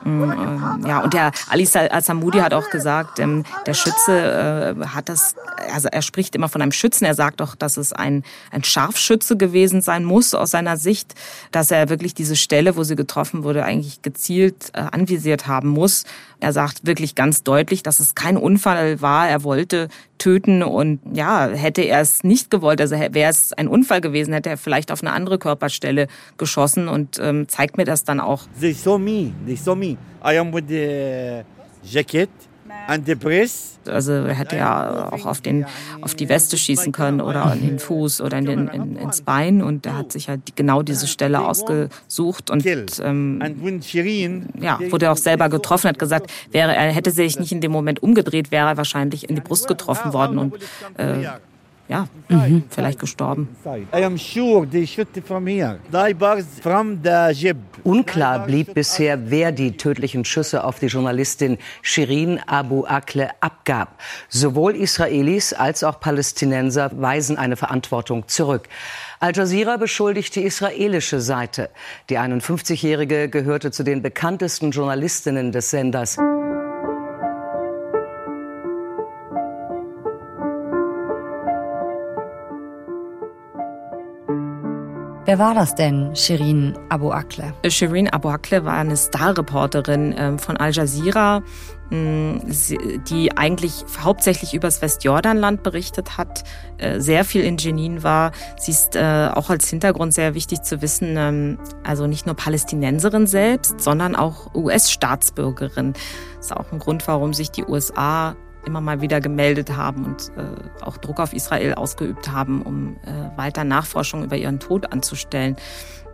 Mm, 0.05 0.87
ja, 0.87 1.01
und 1.01 1.13
der 1.13 1.33
Ali 1.49 1.69
Al-Samudi 1.73 2.39
hat 2.39 2.55
auch 2.55 2.71
gesagt, 2.71 3.19
ähm, 3.19 3.45
der 3.67 3.75
Schütze 3.75 4.77
äh, 4.81 4.87
hat 4.87 5.09
das 5.09 5.35
also 5.73 5.89
er 5.89 6.03
spricht 6.03 6.35
immer 6.35 6.49
von 6.49 6.63
einem 6.63 6.73
Schützen. 6.73 7.05
Er 7.05 7.15
sagt 7.15 7.41
doch, 7.41 7.55
dass 7.55 7.77
es 7.77 7.93
ein, 7.93 8.23
ein 8.51 8.65
Scharfschütze 8.65 9.37
gewesen 9.37 9.83
sein 9.83 10.05
muss 10.05 10.35
aus 10.35 10.51
seiner 10.51 10.77
Sicht, 10.77 11.15
dass 11.53 11.71
er 11.71 11.89
wirklich 11.89 12.15
diese 12.15 12.37
Stelle, 12.37 12.77
wo 12.77 12.85
sie 12.85 12.97
getroffen 12.97 13.43
wurde, 13.43 13.65
eigentlich 13.65 14.03
gezielt 14.03 14.71
äh, 14.73 14.81
anvisiert 14.81 15.47
haben 15.47 15.69
muss. 15.69 16.05
Er 16.41 16.53
sagt 16.53 16.87
wirklich 16.87 17.15
ganz 17.15 17.43
deutlich, 17.43 17.83
dass 17.83 18.01
es 18.01 18.15
kein 18.15 18.37
Unfall 18.37 19.01
war. 19.01 19.29
Er 19.29 19.45
wollte 19.45 19.89
töten 20.21 20.63
und 20.63 21.01
ja, 21.13 21.49
hätte 21.49 21.83
er 21.83 22.01
es 22.01 22.23
nicht 22.23 22.51
gewollt, 22.51 22.81
also 22.81 22.95
wäre 22.95 23.31
es 23.31 23.53
ein 23.53 23.67
Unfall 23.67 24.01
gewesen, 24.01 24.33
hätte 24.33 24.51
er 24.51 24.57
vielleicht 24.57 24.93
auf 24.93 25.03
eine 25.03 25.13
andere 25.13 25.39
Körperstelle 25.39 26.07
geschossen 26.37 26.87
und 26.87 27.19
ähm, 27.21 27.49
zeigt 27.49 27.77
mir 27.77 27.85
das 27.85 28.05
dann 28.05 28.21
auch. 28.21 28.45
They 28.61 28.73
saw 28.73 28.99
me. 28.99 29.33
They 29.47 29.57
saw 29.57 29.75
me. 29.75 29.97
I 30.25 30.39
am 30.39 30.53
with 30.53 30.65
the 30.69 31.43
jacket. 31.83 32.31
Also 33.87 34.13
er 34.13 34.35
hätte 34.35 34.57
ja 34.57 35.11
auch 35.11 35.27
auf, 35.27 35.41
den, 35.41 35.65
auf 36.03 36.15
die 36.15 36.29
Weste 36.29 36.59
schießen 36.59 36.93
können 36.93 37.21
oder 37.21 37.47
an 37.47 37.61
den 37.61 37.79
Fuß 37.79 38.21
oder 38.21 38.39
in 38.39 38.45
den, 38.45 38.69
in, 38.69 38.97
ins 38.97 39.23
Bein. 39.23 39.63
Und 39.63 39.87
er 39.87 39.97
hat 39.97 40.13
sich 40.13 40.29
halt 40.29 40.57
genau 40.57 40.83
diese 40.83 41.07
Stelle 41.07 41.41
ausgesucht 41.41 42.51
und 42.51 42.65
ähm, 43.03 43.41
ja, 44.61 44.79
wurde 44.91 45.11
auch 45.11 45.17
selber 45.17 45.49
getroffen, 45.49 45.89
hat 45.89 45.99
gesagt, 45.99 46.31
wäre 46.51 46.75
er 46.75 46.93
hätte 46.93 47.11
sich 47.11 47.39
nicht 47.39 47.53
in 47.53 47.61
dem 47.61 47.73
Moment 47.73 48.03
umgedreht, 48.03 48.51
wäre 48.51 48.69
er 48.69 48.77
wahrscheinlich 48.77 49.29
in 49.29 49.35
die 49.35 49.41
Brust 49.41 49.67
getroffen 49.67 50.13
worden. 50.13 50.39
Und 50.39 50.55
äh, 50.99 51.27
ja, 51.91 52.07
mhm, 52.29 52.63
vielleicht 52.71 53.01
gestorben. 53.01 53.49
Unklar 57.83 58.47
blieb 58.47 58.75
bisher, 58.75 59.31
wer 59.31 59.51
die 59.51 59.77
tödlichen 59.77 60.25
Schüsse 60.25 60.63
auf 60.63 60.79
die 60.79 60.87
Journalistin 60.87 61.59
Shirin 61.83 62.41
Abu 62.47 62.85
Akleh 62.85 63.29
abgab. 63.41 64.01
Sowohl 64.29 64.77
Israelis 64.77 65.53
als 65.53 65.83
auch 65.83 65.99
Palästinenser 65.99 66.93
weisen 66.95 67.37
eine 67.37 67.57
Verantwortung 67.57 68.29
zurück. 68.29 68.69
Al 69.19 69.35
Jazeera 69.35 69.77
beschuldigt 69.77 70.37
die 70.37 70.45
israelische 70.45 71.21
Seite. 71.21 71.71
Die 72.09 72.19
51-Jährige 72.19 73.29
gehörte 73.29 73.73
zu 73.73 73.83
den 73.83 74.01
bekanntesten 74.01 74.71
Journalistinnen 74.71 75.51
des 75.51 75.71
Senders. 75.71 76.19
Wer 85.31 85.39
war 85.39 85.55
das 85.55 85.77
denn, 85.77 86.17
Shirin 86.17 86.77
Abu 86.89 87.13
Akleh? 87.13 87.53
Shirin 87.69 88.09
Abu 88.09 88.31
Akleh 88.31 88.65
war 88.65 88.73
eine 88.73 88.97
Starreporterin 88.97 90.13
ähm, 90.19 90.41
von 90.41 90.57
Al 90.57 90.73
Jazeera, 90.73 91.45
mm, 91.91 92.39
die 93.09 93.31
eigentlich 93.37 93.85
hauptsächlich 94.03 94.55
über 94.55 94.67
das 94.67 94.83
Westjordanland 94.83 95.63
berichtet 95.63 96.19
hat, 96.19 96.43
äh, 96.79 96.99
sehr 96.99 97.25
viel 97.25 97.43
in 97.43 97.59
Jenin 97.59 98.03
war. 98.03 98.33
Sie 98.59 98.73
ist 98.73 98.97
äh, 98.97 99.29
auch 99.33 99.51
als 99.51 99.71
Hintergrund 99.71 100.15
sehr 100.15 100.35
wichtig 100.35 100.63
zu 100.63 100.83
wissen, 100.83 101.15
ähm, 101.17 101.59
also 101.85 102.09
nicht 102.09 102.27
nur 102.27 102.35
Palästinenserin 102.35 103.29
selbst, 103.29 103.81
sondern 103.81 104.17
auch 104.17 104.53
US-Staatsbürgerin. 104.57 105.93
Das 106.39 106.47
ist 106.47 106.57
auch 106.57 106.73
ein 106.73 106.81
Grund, 106.81 107.07
warum 107.07 107.35
sich 107.35 107.53
die 107.53 107.65
USA 107.65 108.35
immer 108.67 108.81
mal 108.81 109.01
wieder 109.01 109.21
gemeldet 109.21 109.77
haben 109.77 110.05
und 110.05 110.33
äh, 110.37 110.85
auch 110.85 110.97
Druck 110.97 111.21
auf 111.21 111.33
Israel 111.33 111.75
ausgeübt 111.75 112.31
haben, 112.31 112.63
um 112.63 112.97
äh, 113.05 113.37
weiter 113.37 113.65
Nachforschung 113.65 114.25
über 114.25 114.37
ihren 114.37 114.61
Tod 114.61 114.93
anzustellen. 114.93 115.57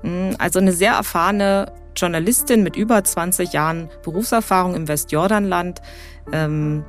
Mm, 0.02 0.30
also 0.38 0.58
eine 0.58 0.72
sehr 0.72 0.92
erfahrene 0.92 1.72
Journalistin 1.96 2.62
mit 2.62 2.76
über 2.76 3.02
20 3.02 3.52
Jahren 3.52 3.88
Berufserfahrung 4.02 4.74
im 4.74 4.88
Westjordanland. 4.88 5.80
Ähm, 6.32 6.84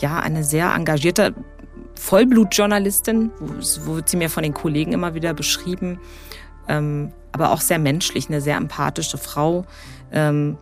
ja, 0.00 0.20
eine 0.20 0.44
sehr 0.44 0.74
engagierte 0.74 1.34
Vollblutjournalistin, 1.94 3.30
wo, 3.38 3.96
wird 3.96 4.08
sie 4.08 4.16
mir 4.16 4.30
von 4.30 4.42
den 4.42 4.54
Kollegen 4.54 4.92
immer 4.92 5.14
wieder 5.14 5.34
beschrieben. 5.34 5.98
Ähm, 6.68 7.12
aber 7.32 7.52
auch 7.52 7.60
sehr 7.60 7.78
menschlich, 7.78 8.28
eine 8.28 8.40
sehr 8.40 8.56
empathische 8.56 9.18
Frau, 9.18 9.64
ähm, 10.12 10.56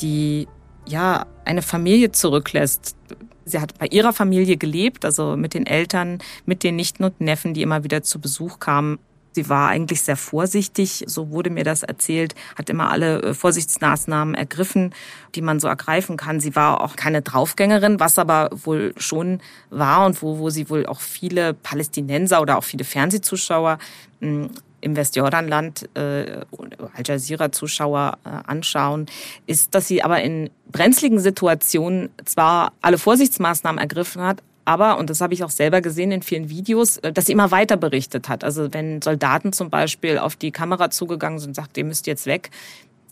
die 0.00 0.48
ja 0.86 1.26
eine 1.44 1.62
Familie 1.62 2.12
zurücklässt, 2.12 2.96
Sie 3.48 3.60
hat 3.60 3.78
bei 3.78 3.86
ihrer 3.86 4.12
Familie 4.12 4.56
gelebt, 4.56 5.04
also 5.04 5.36
mit 5.36 5.54
den 5.54 5.66
Eltern, 5.66 6.18
mit 6.46 6.64
den 6.64 6.74
Nichten 6.74 7.04
und 7.04 7.20
Neffen, 7.20 7.54
die 7.54 7.62
immer 7.62 7.84
wieder 7.84 8.02
zu 8.02 8.20
Besuch 8.20 8.58
kamen. 8.58 8.98
Sie 9.30 9.48
war 9.48 9.68
eigentlich 9.68 10.02
sehr 10.02 10.16
vorsichtig, 10.16 11.04
so 11.06 11.30
wurde 11.30 11.50
mir 11.50 11.62
das 11.62 11.82
erzählt, 11.82 12.34
hat 12.56 12.70
immer 12.70 12.90
alle 12.90 13.22
äh, 13.22 13.34
Vorsichtsmaßnahmen 13.34 14.34
ergriffen, 14.34 14.94
die 15.34 15.42
man 15.42 15.60
so 15.60 15.68
ergreifen 15.68 16.16
kann. 16.16 16.40
Sie 16.40 16.56
war 16.56 16.80
auch 16.80 16.96
keine 16.96 17.22
Draufgängerin, 17.22 18.00
was 18.00 18.18
aber 18.18 18.48
wohl 18.50 18.94
schon 18.96 19.40
war 19.70 20.06
und 20.06 20.22
wo, 20.22 20.38
wo 20.38 20.50
sie 20.50 20.68
wohl 20.68 20.86
auch 20.86 21.00
viele 21.00 21.54
Palästinenser 21.54 22.40
oder 22.40 22.56
auch 22.56 22.64
viele 22.64 22.84
Fernsehzuschauer 22.84 23.78
hm, 24.20 24.50
im 24.86 24.96
Westjordanland 24.96 25.88
äh, 25.94 26.40
Al 26.94 27.02
Jazeera-Zuschauer 27.04 28.18
äh, 28.24 28.28
anschauen, 28.46 29.06
ist, 29.46 29.74
dass 29.74 29.88
sie 29.88 30.02
aber 30.02 30.22
in 30.22 30.48
brenzligen 30.70 31.18
Situationen 31.18 32.10
zwar 32.24 32.72
alle 32.80 32.96
Vorsichtsmaßnahmen 32.96 33.80
ergriffen 33.80 34.22
hat, 34.22 34.42
aber, 34.64 34.98
und 34.98 35.10
das 35.10 35.20
habe 35.20 35.32
ich 35.32 35.44
auch 35.44 35.50
selber 35.50 35.80
gesehen 35.80 36.10
in 36.10 36.22
vielen 36.22 36.50
Videos, 36.50 36.98
äh, 36.98 37.12
dass 37.12 37.26
sie 37.26 37.32
immer 37.32 37.52
weiter 37.52 37.76
berichtet 37.76 38.28
hat. 38.28 38.42
Also 38.42 38.74
wenn 38.74 39.00
Soldaten 39.00 39.52
zum 39.52 39.70
Beispiel 39.70 40.18
auf 40.18 40.34
die 40.34 40.50
Kamera 40.50 40.90
zugegangen 40.90 41.38
sind 41.38 41.50
und 41.50 41.54
sagt, 41.54 41.78
ihr 41.78 41.84
müsst 41.84 42.06
jetzt 42.06 42.26
weg, 42.26 42.50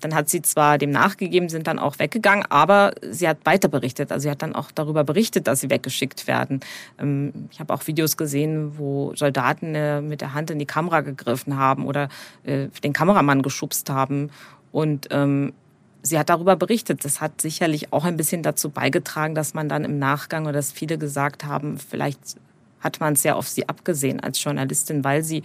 dann 0.04 0.14
hat 0.14 0.28
sie 0.28 0.42
zwar 0.42 0.76
dem 0.76 0.90
nachgegeben, 0.90 1.48
sind 1.48 1.66
dann 1.66 1.78
auch 1.78 1.98
weggegangen, 1.98 2.44
aber 2.50 2.92
sie 3.10 3.26
hat 3.26 3.38
weiter 3.44 3.68
berichtet. 3.68 4.12
Also 4.12 4.24
sie 4.24 4.30
hat 4.30 4.42
dann 4.42 4.54
auch 4.54 4.70
darüber 4.70 5.02
berichtet, 5.02 5.46
dass 5.46 5.60
sie 5.60 5.70
weggeschickt 5.70 6.26
werden. 6.26 6.60
Ähm, 6.98 7.48
ich 7.50 7.58
habe 7.58 7.72
auch 7.72 7.86
Videos 7.86 8.18
gesehen, 8.18 8.76
wo 8.76 9.14
Soldaten 9.14 9.74
äh, 9.74 10.02
mit 10.02 10.20
der 10.20 10.34
Hand 10.34 10.50
in 10.50 10.58
die 10.58 10.66
Kamera 10.66 11.00
gegriffen 11.00 11.56
haben 11.56 11.86
oder 11.86 12.10
äh, 12.42 12.68
den 12.82 12.92
Kameramann 12.92 13.40
geschubst 13.40 13.88
haben. 13.88 14.30
Und 14.72 15.08
ähm, 15.10 15.54
sie 16.02 16.18
hat 16.18 16.28
darüber 16.28 16.54
berichtet. 16.56 17.02
Das 17.06 17.22
hat 17.22 17.40
sicherlich 17.40 17.90
auch 17.90 18.04
ein 18.04 18.18
bisschen 18.18 18.42
dazu 18.42 18.68
beigetragen, 18.68 19.34
dass 19.34 19.54
man 19.54 19.70
dann 19.70 19.86
im 19.86 19.98
Nachgang 19.98 20.44
oder 20.44 20.52
dass 20.52 20.70
viele 20.70 20.98
gesagt 20.98 21.46
haben, 21.46 21.78
vielleicht 21.78 22.36
hat 22.80 23.00
man 23.00 23.14
es 23.14 23.22
ja 23.22 23.36
auf 23.36 23.48
sie 23.48 23.70
abgesehen 23.70 24.20
als 24.20 24.44
Journalistin, 24.44 25.02
weil 25.02 25.22
sie 25.22 25.44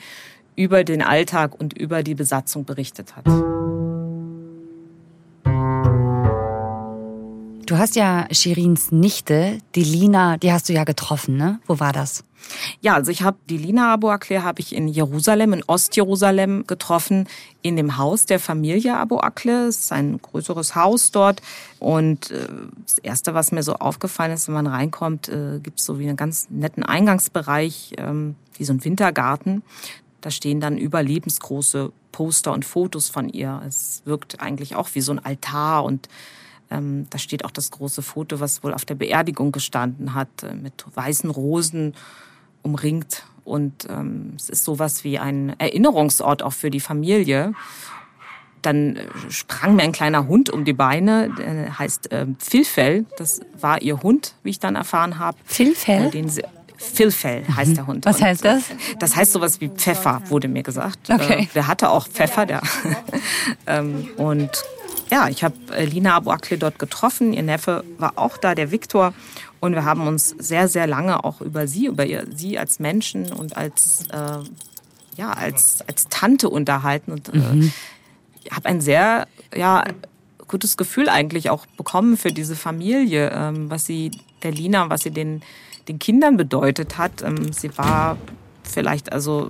über 0.58 0.84
den 0.84 1.02
Alltag 1.02 1.58
und 1.58 1.78
über 1.78 2.04
die 2.04 2.16
Besatzung 2.16 2.66
berichtet 2.66 3.16
hat. 3.16 3.24
Du 7.70 7.78
hast 7.78 7.96
ja 7.96 8.26
Shirins 8.32 8.92
Nichte, 8.92 9.60
die 9.76 9.84
Lina, 9.84 10.38
die 10.38 10.52
hast 10.52 10.70
du 10.70 10.74
ja 10.74 10.86
getroffen, 10.86 11.38
ne? 11.38 11.60
Wo 11.68 11.80
war 11.80 11.94
das? 11.94 12.24
Ja, 12.82 12.96
also 12.96 13.12
ich 13.12 13.22
habe 13.22 13.38
die 13.48 13.60
Lina 13.60 13.94
Abu 13.94 14.10
Akleh 14.10 14.40
habe 14.40 14.60
ich 14.60 14.74
in 14.74 14.88
Jerusalem, 14.88 15.54
in 15.54 15.64
Ostjerusalem 15.68 16.66
getroffen, 16.66 17.28
in 17.62 17.76
dem 17.76 17.98
Haus 17.98 18.26
der 18.26 18.40
Familie 18.40 18.98
Abu 18.98 19.20
Akleh. 19.20 19.68
Es 19.68 19.82
ist 19.82 19.92
ein 19.92 20.20
größeres 20.20 20.74
Haus 20.74 21.12
dort. 21.12 21.44
Und 21.78 22.32
äh, 22.32 22.48
das 22.88 22.98
Erste, 22.98 23.36
was 23.36 23.52
mir 23.52 23.62
so 23.62 23.76
aufgefallen 23.76 24.32
ist, 24.32 24.48
wenn 24.48 24.56
man 24.56 24.66
reinkommt, 24.66 25.30
äh, 25.30 25.60
gibt 25.62 25.78
es 25.78 25.86
so 25.86 26.00
wie 26.00 26.08
einen 26.08 26.18
ganz 26.18 26.48
netten 26.50 26.82
Eingangsbereich, 26.82 27.94
ähm, 28.00 28.36
wie 28.58 28.64
so 28.64 28.74
ein 28.74 28.84
Wintergarten. 28.84 29.62
Da 30.22 30.32
stehen 30.32 30.60
dann 30.60 30.80
überlebensgroße 30.80 31.92
Poster 32.14 32.52
und 32.52 32.66
Fotos 32.66 33.10
von 33.10 33.30
ihr. 33.30 33.62
Es 33.68 34.02
wirkt 34.06 34.42
eigentlich 34.42 34.76
auch 34.76 34.90
wie 34.94 35.02
so 35.02 35.12
ein 35.12 35.24
Altar 35.24 35.84
und 35.84 36.10
ähm, 36.72 37.08
da 37.10 37.18
steht 37.18 37.46
auch 37.46 37.52
das 37.52 37.72
große 37.72 38.02
Foto, 38.02 38.40
was 38.40 38.64
wohl 38.64 38.74
auf 38.74 38.86
der 38.86 38.96
Beerdigung 38.96 39.52
gestanden 39.52 40.14
hat, 40.14 40.44
äh, 40.44 40.54
mit 40.54 40.86
weißen 40.94 41.30
Rosen 41.30 41.96
umringt. 42.62 43.24
Und 43.44 43.88
ähm, 43.90 44.34
es 44.36 44.50
ist 44.50 44.64
sowas 44.64 45.04
wie 45.04 45.18
ein 45.18 45.56
Erinnerungsort 45.58 46.44
auch 46.44 46.54
für 46.54 46.70
die 46.70 46.80
Familie. 46.80 47.54
Dann 48.62 48.98
äh, 48.98 49.08
sprang 49.30 49.76
mir 49.76 49.84
ein 49.84 49.92
kleiner 49.92 50.28
Hund 50.28 50.50
um 50.52 50.66
die 50.66 50.74
Beine, 50.74 51.32
der 51.38 51.80
heißt 51.80 52.12
äh, 52.12 52.28
Filfell. 52.38 53.06
Das 53.18 53.42
war 53.60 53.82
ihr 53.82 54.04
Hund, 54.04 54.36
wie 54.44 54.52
ich 54.52 54.60
dann 54.60 54.76
erfahren 54.76 55.18
habe. 55.18 55.38
Filfell? 55.46 56.12
Filfell 56.78 57.44
heißt 57.56 57.76
der 57.76 57.88
Hund. 57.88 58.06
Was 58.06 58.22
heißt 58.22 58.46
das? 58.46 58.64
Das 59.00 59.16
heißt 59.16 59.34
sowas 59.34 59.60
wie 59.60 59.70
Pfeffer, 59.70 60.22
wurde 60.28 60.48
mir 60.48 60.64
gesagt. 60.64 61.10
Okay. 61.10 61.44
Äh, 61.44 61.46
der 61.54 61.68
hatte 61.68 61.90
auch 61.90 62.08
Pfeffer, 62.08 62.46
der. 62.46 62.62
ähm, 63.68 64.08
und 64.18 64.64
ja, 65.10 65.28
ich 65.28 65.44
habe 65.44 65.56
äh, 65.72 65.86
Lina 65.86 66.16
Abuakle 66.16 66.58
dort 66.58 66.80
getroffen. 66.80 67.34
Ihr 67.34 67.44
Neffe 67.44 67.84
war 67.98 68.14
auch 68.16 68.38
da, 68.38 68.56
der 68.56 68.72
Viktor. 68.72 69.14
Und 69.60 69.74
wir 69.74 69.84
haben 69.84 70.08
uns 70.08 70.30
sehr, 70.38 70.68
sehr 70.68 70.88
lange 70.88 71.24
auch 71.24 71.42
über 71.42 71.68
sie, 71.68 71.88
über 71.88 72.06
ihr, 72.06 72.26
sie 72.34 72.58
als 72.58 72.80
Menschen 72.80 73.34
und 73.34 73.58
als, 73.58 74.06
äh, 74.12 74.40
ja, 75.18 75.32
als, 75.32 75.84
als 75.88 76.08
Tante 76.10 76.50
unterhalten. 76.50 77.12
Und 77.12 77.34
äh, 77.34 77.38
mhm. 77.38 77.74
habe 78.52 78.70
ein 78.70 78.82
sehr 78.82 79.28
ja, 79.56 79.84
gutes 80.48 80.78
Gefühl 80.78 81.10
eigentlich 81.10 81.50
auch 81.50 81.66
bekommen 81.66 82.16
für 82.16 82.32
diese 82.32 82.56
Familie, 82.56 83.32
ähm, 83.34 83.70
was 83.70 83.86
sie 83.86 84.12
der 84.44 84.52
Lina, 84.52 84.90
was 84.90 85.02
sie 85.02 85.12
den, 85.12 85.42
den 85.88 86.00
Kindern 86.00 86.38
bedeutet 86.38 86.98
hat. 86.98 87.24
Ähm, 87.24 87.52
sie 87.52 87.76
war 87.78 88.18
vielleicht 88.64 89.12
also 89.12 89.50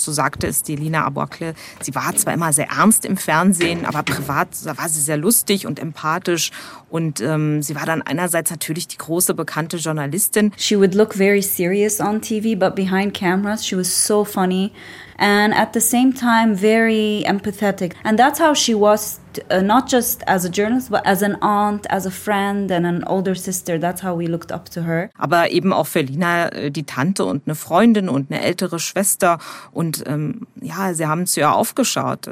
so 0.00 0.12
sagte 0.12 0.46
es 0.46 0.62
die 0.62 0.76
Lina 0.76 1.04
Abouakle, 1.04 1.54
sie 1.80 1.94
war 1.94 2.14
zwar 2.16 2.34
immer 2.34 2.52
sehr 2.52 2.68
ernst 2.68 3.04
im 3.04 3.16
Fernsehen, 3.16 3.84
aber 3.84 4.02
privat 4.02 4.48
war 4.64 4.88
sie 4.88 5.00
sehr 5.00 5.16
lustig 5.16 5.66
und 5.66 5.78
empathisch. 5.78 6.50
Und 6.90 7.20
ähm, 7.20 7.62
sie 7.62 7.74
war 7.74 7.86
dann 7.86 8.02
einerseits 8.02 8.50
natürlich 8.50 8.88
die 8.88 8.98
große 8.98 9.34
bekannte 9.34 9.76
Journalistin. 9.76 10.52
She 10.56 10.76
would 10.78 10.94
look 10.94 11.14
very 11.14 11.42
serious 11.42 12.00
on 12.00 12.20
TV, 12.20 12.58
but 12.58 12.74
behind 12.74 13.14
cameras 13.14 13.66
she 13.66 13.76
was 13.76 13.88
so 13.88 14.24
funny 14.24 14.72
and 15.18 15.52
at 15.52 15.72
the 15.72 15.80
same 15.80 16.12
time 16.12 16.54
very 16.54 17.24
empathetic. 17.26 17.94
And 18.04 18.18
that's 18.18 18.40
how 18.40 18.54
she 18.54 18.74
was, 18.74 19.20
uh, 19.50 19.60
not 19.60 19.90
just 19.90 20.22
as 20.26 20.44
a 20.44 20.48
journalist, 20.48 20.90
but 20.90 21.04
as 21.04 21.22
an 21.22 21.36
aunt, 21.42 21.86
as 21.90 22.06
a 22.06 22.10
friend 22.10 22.70
and 22.70 22.86
an 22.86 23.04
older 23.04 23.34
sister. 23.34 23.78
That's 23.78 24.02
how 24.02 24.14
we 24.14 24.26
looked 24.28 24.52
up 24.52 24.70
to 24.70 24.82
her. 24.82 25.10
Aber 25.18 25.50
eben 25.50 25.72
auch 25.72 25.86
für 25.86 26.00
Lina 26.00 26.48
äh, 26.48 26.70
die 26.70 26.84
Tante 26.84 27.24
und 27.24 27.42
eine 27.46 27.54
Freundin 27.54 28.08
und 28.08 28.30
eine 28.30 28.40
ältere 28.42 28.78
Schwester. 28.78 29.38
Und 29.72 30.04
ähm, 30.06 30.46
ja, 30.60 30.94
sie 30.94 31.06
haben 31.06 31.26
zu 31.26 31.40
ihr 31.40 31.52
aufgeschaut. 31.52 32.30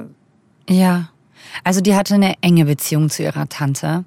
Ja, 0.69 1.11
also 1.65 1.81
die 1.81 1.95
hatte 1.95 2.15
eine 2.15 2.35
enge 2.41 2.65
Beziehung 2.65 3.11
zu 3.11 3.23
ihrer 3.23 3.49
Tante. 3.49 4.05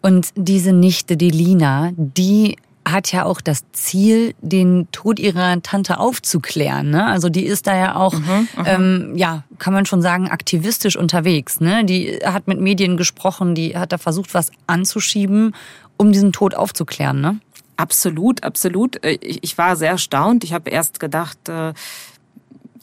Und 0.00 0.28
diese 0.36 0.72
Nichte, 0.72 1.16
die 1.16 1.30
Lina, 1.30 1.90
die 1.96 2.56
hat 2.92 3.12
ja 3.12 3.24
auch 3.24 3.40
das 3.40 3.64
Ziel, 3.72 4.34
den 4.40 4.88
Tod 4.92 5.18
ihrer 5.18 5.60
Tante 5.62 5.98
aufzuklären. 5.98 6.90
Ne? 6.90 7.06
Also 7.06 7.28
die 7.28 7.44
ist 7.44 7.66
da 7.66 7.76
ja 7.76 7.96
auch, 7.96 8.14
mhm, 8.14 8.48
mhm, 8.56 8.64
ähm, 8.64 9.12
ja, 9.16 9.44
kann 9.58 9.72
man 9.72 9.86
schon 9.86 10.02
sagen, 10.02 10.28
aktivistisch 10.28 10.96
unterwegs. 10.96 11.60
Ne? 11.60 11.84
Die 11.84 12.18
hat 12.24 12.48
mit 12.48 12.60
Medien 12.60 12.96
gesprochen, 12.96 13.54
die 13.54 13.76
hat 13.76 13.92
da 13.92 13.98
versucht, 13.98 14.34
was 14.34 14.50
anzuschieben, 14.66 15.54
um 15.96 16.12
diesen 16.12 16.32
Tod 16.32 16.54
aufzuklären. 16.54 17.20
Ne? 17.20 17.40
Absolut, 17.76 18.42
absolut. 18.42 19.02
Äh, 19.04 19.18
ich 19.20 19.56
war 19.58 19.76
sehr 19.76 19.90
erstaunt. 19.90 20.44
Ich 20.44 20.52
habe 20.52 20.70
erst 20.70 21.00
gedacht, 21.00 21.48
äh, 21.48 21.72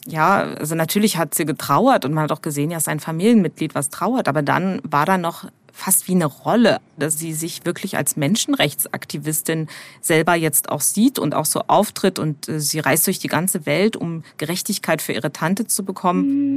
ja, 0.06 0.42
also 0.42 0.74
natürlich 0.74 1.16
hat 1.16 1.34
sie 1.34 1.44
getrauert 1.44 2.04
und 2.04 2.12
man 2.14 2.24
hat 2.24 2.32
auch 2.32 2.42
gesehen, 2.42 2.70
ja, 2.70 2.80
sein 2.80 3.00
Familienmitglied 3.00 3.74
was 3.74 3.90
trauert, 3.90 4.28
aber 4.28 4.42
dann 4.42 4.80
war 4.84 5.06
da 5.06 5.18
noch 5.18 5.46
fast 5.76 6.08
wie 6.08 6.12
eine 6.12 6.24
Rolle, 6.26 6.80
dass 6.98 7.18
sie 7.18 7.34
sich 7.34 7.66
wirklich 7.66 7.98
als 7.98 8.16
Menschenrechtsaktivistin 8.16 9.68
selber 10.00 10.34
jetzt 10.34 10.70
auch 10.70 10.80
sieht 10.80 11.18
und 11.18 11.34
auch 11.34 11.44
so 11.44 11.60
auftritt 11.66 12.18
und 12.18 12.48
äh, 12.48 12.60
sie 12.60 12.78
reist 12.78 13.06
durch 13.06 13.18
die 13.18 13.28
ganze 13.28 13.66
Welt, 13.66 13.94
um 13.94 14.22
Gerechtigkeit 14.38 15.02
für 15.02 15.12
ihre 15.12 15.32
Tante 15.32 15.66
zu 15.66 15.84
bekommen. 15.84 16.56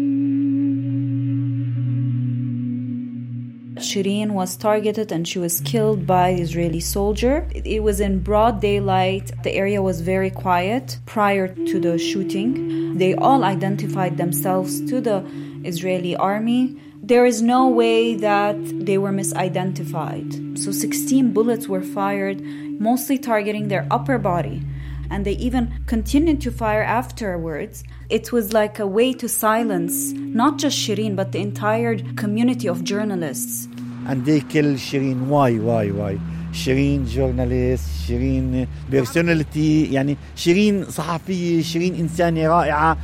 Shireen 3.81 4.31
was 4.31 4.55
targeted 4.57 5.12
and 5.12 5.27
she 5.27 5.39
was 5.39 5.62
killed 5.62 6.05
by 6.05 6.29
Israeli 6.31 6.79
soldier. 6.79 7.48
It 7.53 7.83
was 7.83 8.00
in 8.00 8.19
broad 8.19 8.62
daylight. 8.62 9.31
The 9.43 9.53
area 9.53 9.81
was 9.81 10.01
very 10.01 10.29
quiet 10.29 11.00
prior 11.05 11.48
to 11.48 11.79
the 11.79 11.98
shooting. 11.98 12.98
They 12.98 13.15
all 13.15 13.43
identified 13.43 14.17
themselves 14.17 14.81
to 14.89 15.01
the 15.01 15.25
Israeli 15.63 16.15
army. 16.15 16.77
there 17.01 17.25
is 17.25 17.41
no 17.41 17.67
way 17.67 18.13
that 18.13 18.57
they 18.86 18.98
were 18.98 19.12
misidentified. 19.12 20.57
So 20.59 20.71
16 20.71 21.33
bullets 21.33 21.67
were 21.67 21.81
fired, 21.81 22.39
mostly 22.79 23.17
targeting 23.17 23.67
their 23.67 23.88
upper 23.89 24.17
body 24.19 24.62
And 25.11 25.25
they 25.25 25.33
even 25.33 25.73
continued 25.87 26.40
to 26.43 26.50
fire 26.50 26.83
afterwards. 26.83 27.85
It 28.11 28.33
was 28.33 28.52
like 28.52 28.78
a 28.78 28.87
way 28.87 29.12
to 29.14 29.28
silence 29.28 30.12
not 30.14 30.59
just 30.59 30.76
Shireen, 30.78 31.14
but 31.14 31.33
the 31.33 31.40
entire 31.40 31.99
community 32.16 32.69
of 32.69 32.85
journalists. 32.85 33.69
And 34.07 34.25
they 34.25 34.40
kill 34.40 34.75
Shireen. 34.75 35.26
Why, 35.26 35.57
why, 35.57 35.88
why? 35.88 36.19
شيرين 36.54 37.04
جورناليست 37.04 37.85
شيرين 38.07 38.66
بيرسوناليتي 38.90 39.85
يعني 39.85 40.16
شيرين 40.37 40.85
صحفية 40.85 41.62
شيرين 41.62 41.95
إنسانة 41.95 42.49
رائعة 42.49 42.97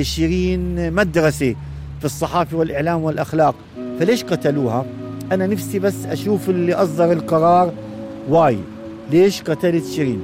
شيرين 0.00 0.92
مدرسة 0.92 1.54
في 1.98 2.04
الصحافة 2.04 2.56
والإعلام 2.56 3.02
والأخلاق 3.02 3.54
فليش 3.98 4.24
قتلوها 4.24 4.86
أنا 5.32 5.46
نفسي 5.46 5.78
بس 5.78 6.06
أشوف 6.06 6.50
اللي 6.50 6.74
أصدر 6.74 7.12
القرار 7.12 7.72
واي 8.28 8.58
ليش 9.10 9.42
قتلت 9.42 9.84
شيرين 9.84 9.92
لماذا 9.92 9.92
قتلت 9.92 9.92
شيرين 9.92 10.20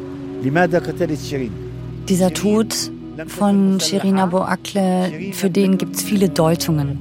Dieser 2.10 2.34
Tod 2.34 2.76
von 3.28 3.80
Shirin 3.80 4.20
Abu 4.20 4.40
Akle, 4.40 5.32
für 5.34 5.50
den 5.50 5.78
gibt 5.78 5.96
es 5.96 6.04
viele 6.04 6.30
Deutungen. 6.30 7.00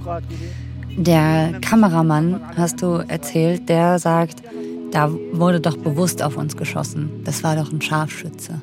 Der 0.96 1.54
Kameramann, 1.60 2.40
hast 2.56 2.82
du 2.82 3.04
erzählt, 3.08 3.68
der 3.68 3.98
sagt, 3.98 4.42
da 4.90 5.10
wurde 5.32 5.60
doch 5.60 5.76
bewusst 5.76 6.22
auf 6.22 6.36
uns 6.36 6.56
geschossen. 6.56 7.10
Das 7.24 7.42
war 7.42 7.56
doch 7.56 7.72
ein 7.72 7.80
Scharfschütze. 7.80 8.60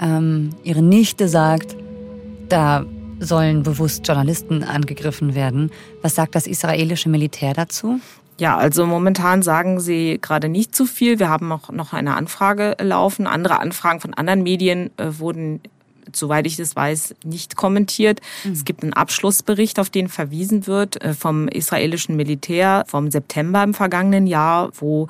Ähm, 0.00 0.50
ihre 0.62 0.82
Nichte 0.82 1.28
sagt, 1.28 1.76
da 2.48 2.86
sollen 3.18 3.62
bewusst 3.62 4.06
Journalisten 4.06 4.62
angegriffen 4.62 5.34
werden. 5.34 5.70
Was 6.02 6.14
sagt 6.14 6.34
das 6.34 6.46
israelische 6.46 7.08
Militär 7.08 7.54
dazu? 7.54 8.00
Ja, 8.38 8.56
also 8.56 8.84
momentan 8.86 9.42
sagen 9.42 9.80
sie 9.80 10.18
gerade 10.20 10.48
nicht 10.48 10.74
zu 10.74 10.84
viel. 10.84 11.18
Wir 11.18 11.30
haben 11.30 11.50
auch 11.52 11.70
noch 11.70 11.92
eine 11.92 12.16
Anfrage 12.16 12.76
laufen. 12.80 13.26
Andere 13.26 13.60
Anfragen 13.60 14.00
von 14.00 14.12
anderen 14.12 14.42
Medien 14.42 14.90
äh, 14.98 15.18
wurden 15.18 15.60
soweit 16.12 16.46
ich 16.46 16.56
das 16.56 16.76
weiß, 16.76 17.16
nicht 17.24 17.56
kommentiert. 17.56 18.20
Mhm. 18.44 18.52
Es 18.52 18.64
gibt 18.64 18.82
einen 18.82 18.92
Abschlussbericht, 18.92 19.80
auf 19.80 19.90
den 19.90 20.08
verwiesen 20.08 20.66
wird 20.66 21.02
äh, 21.02 21.14
vom 21.14 21.48
israelischen 21.48 22.16
Militär 22.16 22.84
vom 22.86 23.10
September 23.10 23.62
im 23.62 23.74
vergangenen 23.74 24.26
Jahr, 24.26 24.70
wo 24.78 25.08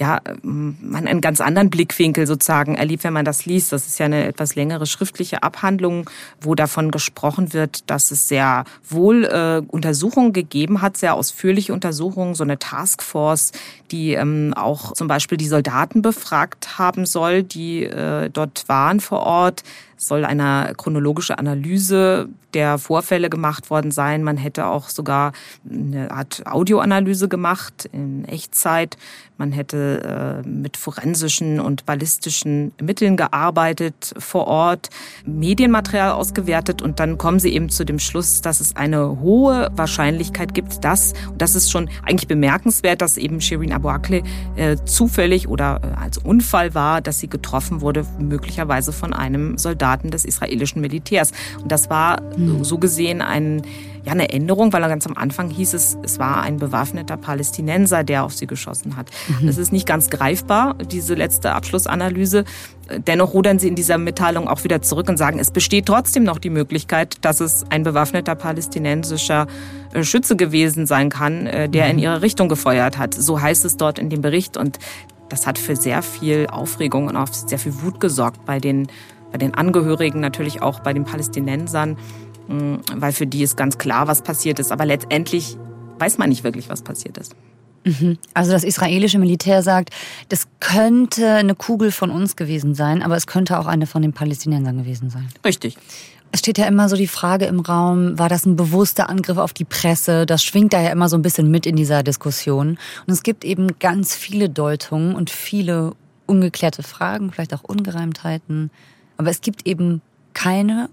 ja, 0.00 0.22
man 0.42 1.06
einen 1.06 1.20
ganz 1.20 1.42
anderen 1.42 1.68
Blickwinkel 1.68 2.26
sozusagen 2.26 2.74
erlebt, 2.74 3.04
wenn 3.04 3.12
man 3.12 3.26
das 3.26 3.44
liest. 3.44 3.70
Das 3.70 3.86
ist 3.86 3.98
ja 3.98 4.06
eine 4.06 4.26
etwas 4.26 4.54
längere 4.54 4.86
schriftliche 4.86 5.42
Abhandlung, 5.42 6.08
wo 6.40 6.54
davon 6.54 6.90
gesprochen 6.90 7.52
wird, 7.52 7.90
dass 7.90 8.10
es 8.10 8.26
sehr 8.26 8.64
wohl 8.88 9.26
äh, 9.26 9.60
Untersuchungen 9.68 10.32
gegeben 10.32 10.80
hat, 10.80 10.96
sehr 10.96 11.14
ausführliche 11.14 11.74
Untersuchungen, 11.74 12.34
so 12.34 12.44
eine 12.44 12.58
Taskforce, 12.58 13.52
die 13.90 14.14
ähm, 14.14 14.54
auch 14.56 14.94
zum 14.94 15.06
Beispiel 15.06 15.36
die 15.36 15.48
Soldaten 15.48 16.00
befragt 16.00 16.78
haben 16.78 17.04
soll, 17.04 17.42
die 17.42 17.84
äh, 17.84 18.30
dort 18.30 18.68
waren 18.68 19.00
vor 19.00 19.20
Ort 19.20 19.64
soll 20.00 20.24
eine 20.24 20.72
chronologische 20.76 21.38
Analyse 21.38 22.28
der 22.54 22.78
Vorfälle 22.78 23.30
gemacht 23.30 23.70
worden 23.70 23.90
sein. 23.90 24.24
Man 24.24 24.36
hätte 24.36 24.66
auch 24.66 24.88
sogar 24.88 25.32
eine 25.70 26.10
Art 26.10 26.42
Audioanalyse 26.46 27.28
gemacht 27.28 27.88
in 27.92 28.24
Echtzeit. 28.24 28.96
Man 29.36 29.52
hätte 29.52 30.42
äh, 30.44 30.48
mit 30.48 30.76
forensischen 30.76 31.60
und 31.60 31.86
ballistischen 31.86 32.72
Mitteln 32.80 33.16
gearbeitet 33.16 34.14
vor 34.18 34.46
Ort, 34.46 34.90
Medienmaterial 35.24 36.12
ausgewertet 36.12 36.82
und 36.82 36.98
dann 36.98 37.16
kommen 37.16 37.38
sie 37.38 37.54
eben 37.54 37.68
zu 37.68 37.84
dem 37.84 37.98
Schluss, 37.98 38.40
dass 38.40 38.60
es 38.60 38.76
eine 38.76 39.20
hohe 39.20 39.70
Wahrscheinlichkeit 39.74 40.52
gibt, 40.54 40.84
dass, 40.84 41.14
und 41.30 41.40
das 41.40 41.54
ist 41.54 41.70
schon 41.70 41.88
eigentlich 42.02 42.28
bemerkenswert, 42.28 43.00
dass 43.00 43.16
eben 43.16 43.40
Shirin 43.40 43.72
Abu 43.72 43.88
Akleh 43.88 44.22
äh, 44.56 44.76
zufällig 44.84 45.48
oder 45.48 45.80
äh, 45.82 46.00
als 46.00 46.18
Unfall 46.18 46.74
war, 46.74 47.00
dass 47.00 47.18
sie 47.18 47.28
getroffen 47.28 47.80
wurde, 47.80 48.04
möglicherweise 48.18 48.92
von 48.92 49.12
einem 49.12 49.56
Soldaten 49.56 49.89
des 49.98 50.24
israelischen 50.24 50.80
Militärs. 50.80 51.32
Und 51.62 51.70
das 51.72 51.90
war 51.90 52.22
mhm. 52.36 52.64
so 52.64 52.78
gesehen 52.78 53.20
ein, 53.22 53.62
ja, 54.04 54.12
eine 54.12 54.30
Änderung, 54.30 54.72
weil 54.72 54.80
ganz 54.82 55.06
am 55.06 55.16
Anfang 55.16 55.50
hieß 55.50 55.74
es, 55.74 55.98
es 56.02 56.18
war 56.18 56.42
ein 56.42 56.56
bewaffneter 56.56 57.16
Palästinenser, 57.16 58.04
der 58.04 58.24
auf 58.24 58.34
sie 58.34 58.46
geschossen 58.46 58.96
hat. 58.96 59.10
Mhm. 59.28 59.46
Das 59.46 59.58
ist 59.58 59.72
nicht 59.72 59.86
ganz 59.86 60.10
greifbar, 60.10 60.74
diese 60.74 61.14
letzte 61.14 61.52
Abschlussanalyse. 61.52 62.44
Dennoch 63.06 63.34
rudern 63.34 63.58
sie 63.58 63.68
in 63.68 63.76
dieser 63.76 63.98
Mitteilung 63.98 64.48
auch 64.48 64.64
wieder 64.64 64.82
zurück 64.82 65.08
und 65.08 65.16
sagen, 65.16 65.38
es 65.38 65.50
besteht 65.50 65.86
trotzdem 65.86 66.24
noch 66.24 66.38
die 66.38 66.50
Möglichkeit, 66.50 67.18
dass 67.20 67.40
es 67.40 67.64
ein 67.70 67.84
bewaffneter 67.84 68.34
palästinensischer 68.34 69.46
äh, 69.92 70.02
Schütze 70.02 70.36
gewesen 70.36 70.86
sein 70.86 71.10
kann, 71.10 71.46
äh, 71.46 71.68
der 71.68 71.88
in 71.88 71.96
mhm. 71.96 72.02
ihre 72.02 72.22
Richtung 72.22 72.48
gefeuert 72.48 72.98
hat. 72.98 73.14
So 73.14 73.40
heißt 73.40 73.64
es 73.64 73.76
dort 73.76 73.98
in 73.98 74.10
dem 74.10 74.22
Bericht 74.22 74.56
und 74.56 74.78
das 75.30 75.46
hat 75.46 75.58
für 75.58 75.76
sehr 75.76 76.02
viel 76.02 76.48
Aufregung 76.50 77.06
und 77.06 77.16
auch 77.16 77.28
sehr 77.28 77.58
viel 77.58 77.82
Wut 77.82 78.00
gesorgt 78.00 78.44
bei 78.44 78.58
den, 78.58 78.88
bei 79.32 79.38
den 79.38 79.54
Angehörigen, 79.54 80.20
natürlich 80.20 80.62
auch 80.62 80.80
bei 80.80 80.92
den 80.92 81.04
Palästinensern. 81.04 81.96
Mm, 82.48 82.76
weil 82.94 83.12
für 83.12 83.26
die 83.26 83.42
ist 83.42 83.56
ganz 83.56 83.78
klar, 83.78 84.08
was 84.08 84.22
passiert 84.22 84.58
ist. 84.58 84.72
Aber 84.72 84.84
letztendlich 84.84 85.56
weiß 85.98 86.18
man 86.18 86.28
nicht 86.28 86.44
wirklich, 86.44 86.68
was 86.68 86.82
passiert 86.82 87.18
ist. 87.18 87.34
Mhm. 87.84 88.18
Also 88.34 88.52
das 88.52 88.64
israelische 88.64 89.18
Militär 89.18 89.62
sagt, 89.62 89.90
das 90.28 90.48
könnte 90.60 91.34
eine 91.34 91.54
Kugel 91.54 91.92
von 91.92 92.10
uns 92.10 92.36
gewesen 92.36 92.74
sein, 92.74 93.02
aber 93.02 93.16
es 93.16 93.26
könnte 93.26 93.58
auch 93.58 93.66
eine 93.66 93.86
von 93.86 94.02
den 94.02 94.12
Palästinensern 94.12 94.76
gewesen 94.76 95.10
sein. 95.10 95.28
Richtig. 95.44 95.78
Es 96.32 96.40
steht 96.40 96.58
ja 96.58 96.66
immer 96.66 96.88
so 96.88 96.96
die 96.96 97.08
Frage 97.08 97.46
im 97.46 97.60
Raum, 97.60 98.18
war 98.18 98.28
das 98.28 98.46
ein 98.46 98.54
bewusster 98.54 99.08
Angriff 99.08 99.38
auf 99.38 99.52
die 99.52 99.64
Presse? 99.64 100.26
Das 100.26 100.44
schwingt 100.44 100.72
da 100.72 100.80
ja 100.80 100.90
immer 100.90 101.08
so 101.08 101.16
ein 101.16 101.22
bisschen 101.22 101.50
mit 101.50 101.66
in 101.66 101.74
dieser 101.74 102.02
Diskussion. 102.02 102.78
Und 103.06 103.12
es 103.12 103.22
gibt 103.22 103.44
eben 103.44 103.78
ganz 103.80 104.14
viele 104.14 104.48
Deutungen 104.48 105.14
und 105.16 105.30
viele 105.30 105.92
ungeklärte 106.26 106.84
Fragen, 106.84 107.32
vielleicht 107.32 107.52
auch 107.52 107.64
Ungereimtheiten. 107.64 108.70
Aber 109.20 109.28
es 109.28 109.42
gibt 109.42 109.66
eben 109.66 110.00
keine 110.32 110.88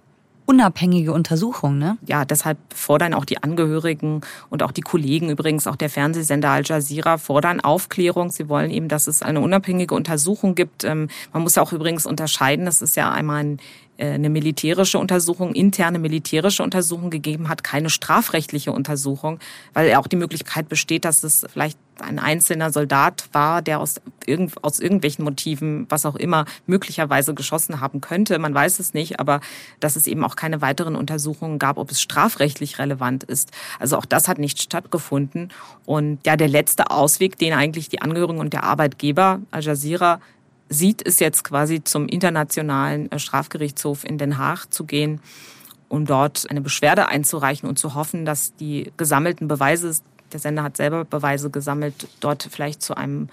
unabhängige 0.45 1.13
Untersuchung, 1.13 1.77
ne? 1.77 1.97
Ja, 2.05 2.25
deshalb 2.25 2.57
fordern 2.75 3.13
auch 3.13 3.23
die 3.23 3.41
Angehörigen 3.41 4.19
und 4.49 4.63
auch 4.63 4.73
die 4.73 4.81
Kollegen 4.81 5.29
übrigens, 5.29 5.65
auch 5.65 5.77
der 5.77 5.89
Fernsehsender 5.89 6.49
Al 6.49 6.63
Jazeera 6.65 7.19
fordern 7.19 7.61
Aufklärung. 7.61 8.29
Sie 8.29 8.49
wollen 8.49 8.69
eben, 8.69 8.89
dass 8.89 9.07
es 9.07 9.21
eine 9.21 9.39
unabhängige 9.39 9.95
Untersuchung 9.95 10.55
gibt. 10.55 10.83
Ähm, 10.83 11.07
man 11.31 11.41
muss 11.41 11.55
ja 11.55 11.63
auch 11.63 11.71
übrigens 11.71 12.05
unterscheiden, 12.05 12.65
das 12.65 12.81
ist 12.81 12.97
ja 12.97 13.09
einmal 13.09 13.45
ein 13.45 13.59
äh, 13.97 14.11
eine 14.11 14.29
militärische 14.29 14.97
Irgendung, 14.97 15.53
interne 15.53 15.99
militärische 15.99 16.63
Untersuchung 16.63 17.09
gegeben 17.09 17.47
hat, 17.47 17.63
keine 17.63 17.89
strafrechtliche 17.89 18.73
Untersuchung, 18.73 19.39
weil 19.73 19.95
auch 19.95 20.07
die 20.07 20.17
Möglichkeit 20.17 20.69
besteht, 20.69 21.05
dass 21.05 21.23
es 21.23 21.45
vielleicht 21.51 21.79
ein 21.99 22.19
einzelner 22.19 22.71
Soldat 22.71 23.29
war, 23.31 23.61
der 23.61 23.79
aus, 23.79 23.95
irgend, 24.27 24.63
aus 24.63 24.79
irgendwelchen 24.79 25.23
Motiven, 25.23 25.85
was 25.89 26.05
auch 26.05 26.15
immer, 26.15 26.45
möglicherweise 26.65 27.33
geschossen 27.33 27.79
haben 27.81 28.01
könnte. 28.01 28.37
Man 28.39 28.53
weiß 28.53 28.79
es 28.79 28.93
nicht, 28.93 29.19
aber 29.19 29.41
dass 29.79 29.95
es 29.95 30.07
eben 30.07 30.23
auch 30.23 30.35
keine 30.35 30.61
weiteren 30.61 30.95
Untersuchungen 30.95 31.59
gab, 31.59 31.77
ob 31.77 31.91
es 31.91 32.01
strafrechtlich 32.01 32.79
relevant 32.79 33.23
ist. 33.23 33.51
Also 33.79 33.97
auch 33.97 34.05
das 34.05 34.27
hat 34.27 34.37
nicht 34.37 34.61
stattgefunden. 34.61 35.49
Und 35.85 36.19
ja, 36.25 36.35
der 36.35 36.47
letzte 36.47 36.91
Ausweg, 36.91 37.37
den 37.37 37.53
eigentlich 37.53 37.89
die 37.89 38.01
Angehörigen 38.01 38.39
und 38.39 38.53
der 38.53 38.63
Arbeitgeber 38.63 39.39
Al 39.51 39.63
Jazeera 39.63 40.19
sieht, 40.69 41.01
ist 41.01 41.19
jetzt 41.19 41.43
quasi 41.43 41.83
zum 41.83 42.07
Internationalen 42.07 43.11
äh, 43.11 43.19
Strafgerichtshof 43.19 44.03
in 44.03 44.17
Den 44.17 44.37
Haag 44.37 44.67
zu 44.73 44.85
gehen, 44.85 45.21
um 45.89 46.05
dort 46.05 46.49
eine 46.49 46.61
Beschwerde 46.61 47.07
einzureichen 47.07 47.69
und 47.69 47.79
zu 47.79 47.95
hoffen, 47.95 48.25
dass 48.25 48.55
die 48.55 48.91
gesammelten 48.97 49.47
Beweise, 49.47 49.97
der 50.33 50.39
Sender 50.39 50.63
hat 50.63 50.77
selber 50.77 51.05
Beweise 51.05 51.49
gesammelt, 51.49 52.07
dort 52.19 52.47
vielleicht 52.51 52.81
zu 52.81 52.95
einem 52.95 53.29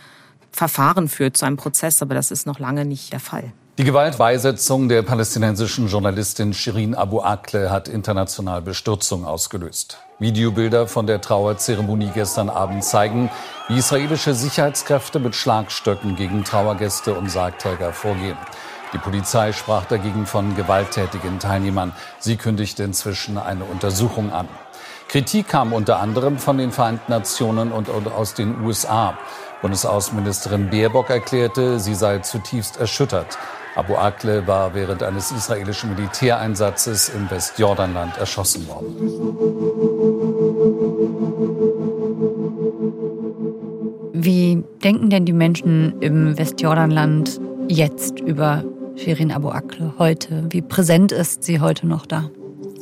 Verfahren 0.55 1.09
führt, 1.09 1.37
zu 1.37 1.47
einem 1.47 1.57
Prozess, 1.57 2.01
aber 2.01 2.15
das 2.15 2.31
ist 2.31 2.47
noch 2.47 2.61
lange 2.61 2.85
nicht 2.85 3.13
der 3.13 3.21
Fall. 3.21 3.53
Die 3.77 3.83
Gewaltbeisetzung 3.83 4.89
der 4.89 5.03
palästinensischen 5.03 5.89
Journalistin 5.89 6.55
Shirin 6.55 6.95
Abu 6.95 7.21
Akleh 7.21 7.71
hat 7.71 7.89
international 7.89 8.63
Bestürzung 8.63 9.25
ausgelöst. 9.25 9.99
Videobilder 10.21 10.87
von 10.87 11.09
der 11.09 11.21
Trauerzeremonie 11.21 12.11
gestern 12.15 12.51
Abend 12.51 12.85
zeigen, 12.85 13.31
wie 13.67 13.79
israelische 13.79 14.33
Sicherheitskräfte 14.33 15.19
mit 15.19 15.35
Schlagstöcken 15.35 16.15
gegen 16.15 16.45
Trauergäste 16.45 17.15
und 17.15 17.29
Sargträger 17.29 17.93
vorgehen. 17.93 18.39
Die 18.93 18.99
Polizei 18.99 19.51
sprach 19.51 19.87
dagegen 19.87 20.25
von 20.25 20.55
gewalttätigen 20.55 21.41
Teilnehmern. 21.41 21.93
Sie 22.21 22.37
kündigte 22.37 22.85
inzwischen 22.85 23.39
eine 23.39 23.65
Untersuchung 23.65 24.33
an. 24.33 24.47
Kritik 25.09 25.49
kam 25.49 25.73
unter 25.73 26.01
anderem 26.01 26.39
von 26.39 26.59
den 26.59 26.71
Vereinten 26.71 27.11
Nationen 27.11 27.73
und 27.73 27.89
aus 27.91 28.35
den 28.35 28.65
USA. 28.65 29.19
Bundesaußenministerin 29.65 30.69
Baerbock 30.69 31.09
erklärte, 31.09 31.81
sie 31.81 31.95
sei 31.95 32.19
zutiefst 32.19 32.79
erschüttert. 32.79 33.39
Abu 33.75 33.97
Akleh 33.97 34.47
war 34.47 34.75
während 34.75 35.03
eines 35.03 35.33
israelischen 35.33 35.95
Militäreinsatzes 35.95 37.09
im 37.09 37.31
Westjordanland 37.31 38.19
erschossen 38.19 38.69
worden. 38.69 38.95
Wie 44.13 44.63
denken 44.85 45.09
denn 45.09 45.25
die 45.25 45.33
Menschen 45.33 45.99
im 46.03 46.37
Westjordanland 46.37 47.41
jetzt 47.67 48.21
über 48.21 48.65
Shirin 48.97 49.33
Abu 49.33 49.49
Akleh 49.49 49.93
heute? 49.99 50.45
Wie 50.51 50.61
präsent 50.61 51.11
ist 51.11 51.43
sie 51.43 51.61
heute 51.61 51.87
noch 51.87 52.05
da? 52.05 52.29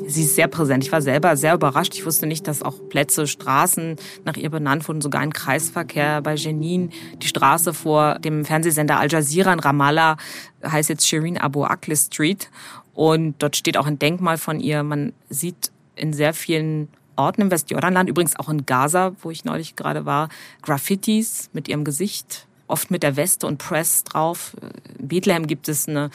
Sie 0.07 0.25
ist 0.25 0.35
sehr 0.35 0.49
präsent. 0.49 0.85
Ich 0.85 0.93
war 0.93 1.03
selber 1.03 1.37
sehr 1.37 1.55
überrascht. 1.55 1.95
Ich 1.95 2.05
wusste 2.05 2.27
nicht, 2.27 2.47
dass 2.49 2.63
auch 2.63 2.75
Plätze, 2.89 3.27
Straßen 3.27 3.97
nach 4.25 4.37
ihr 4.37 4.51
benannt 4.51 4.87
wurden, 4.89 5.01
sogar 5.01 5.23
ein 5.23 5.33
Kreisverkehr 5.33 6.21
bei 6.23 6.35
Jenin. 6.35 6.91
Die 7.21 7.29
Straße 7.29 7.73
vor 7.75 8.19
dem 8.19 8.45
Fernsehsender 8.45 8.99
Al 8.99 9.11
Jazeera 9.11 9.53
in 9.53 9.61
Ramallah 9.61 10.17
heißt 10.65 10.89
jetzt 10.89 11.07
Shirin 11.07 11.39
Abu 11.39 11.65
Akleh 11.65 11.97
Street. 11.97 12.51
Und 12.95 13.37
dort 13.39 13.57
steht 13.57 13.77
auch 13.77 13.87
ein 13.87 13.99
Denkmal 13.99 14.39
von 14.39 14.61
ihr. 14.61 14.83
Man 14.83 15.13
sieht 15.29 15.71
in 15.97 16.13
sehr 16.13 16.35
vielen 16.35 16.89
Orten 17.17 17.43
im 17.43 17.51
Westjordanland, 17.51 18.09
übrigens 18.09 18.39
auch 18.39 18.49
in 18.49 18.67
Gaza, 18.67 19.13
wo 19.23 19.31
ich 19.31 19.45
neulich 19.45 19.77
gerade 19.77 20.07
war, 20.07 20.29
Graffitis 20.63 21.51
mit 21.53 21.69
ihrem 21.69 21.85
Gesicht, 21.85 22.47
oft 22.73 22.91
mit 22.91 23.03
der 23.03 23.17
Weste 23.17 23.47
und 23.47 23.59
Press 23.59 24.03
drauf. 24.05 24.57
In 24.99 25.09
Bethlehem 25.09 25.47
gibt 25.47 25.69
es 25.69 25.89
eine 25.89 26.11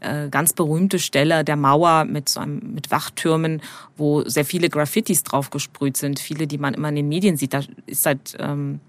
äh, 0.00 0.28
ganz 0.28 0.52
berühmte 0.52 0.98
Stelle 0.98 1.44
der 1.44 1.56
Mauer 1.56 2.04
mit 2.04 2.28
so 2.28 2.40
einem, 2.40 2.74
mit 2.74 2.90
Wachtürmen, 2.90 3.62
wo 3.96 4.22
sehr 4.28 4.44
viele 4.44 4.68
Graffitis 4.68 5.22
drauf 5.22 5.50
gesprüht 5.50 5.96
sind, 5.96 6.18
viele, 6.18 6.46
die 6.46 6.58
man 6.58 6.74
immer 6.74 6.88
in 6.88 6.96
den 6.96 7.08
Medien 7.08 7.36
sieht. 7.36 7.54
Da 7.54 7.62
ist 7.86 8.02
seit 8.02 8.36
ähm, 8.38 8.80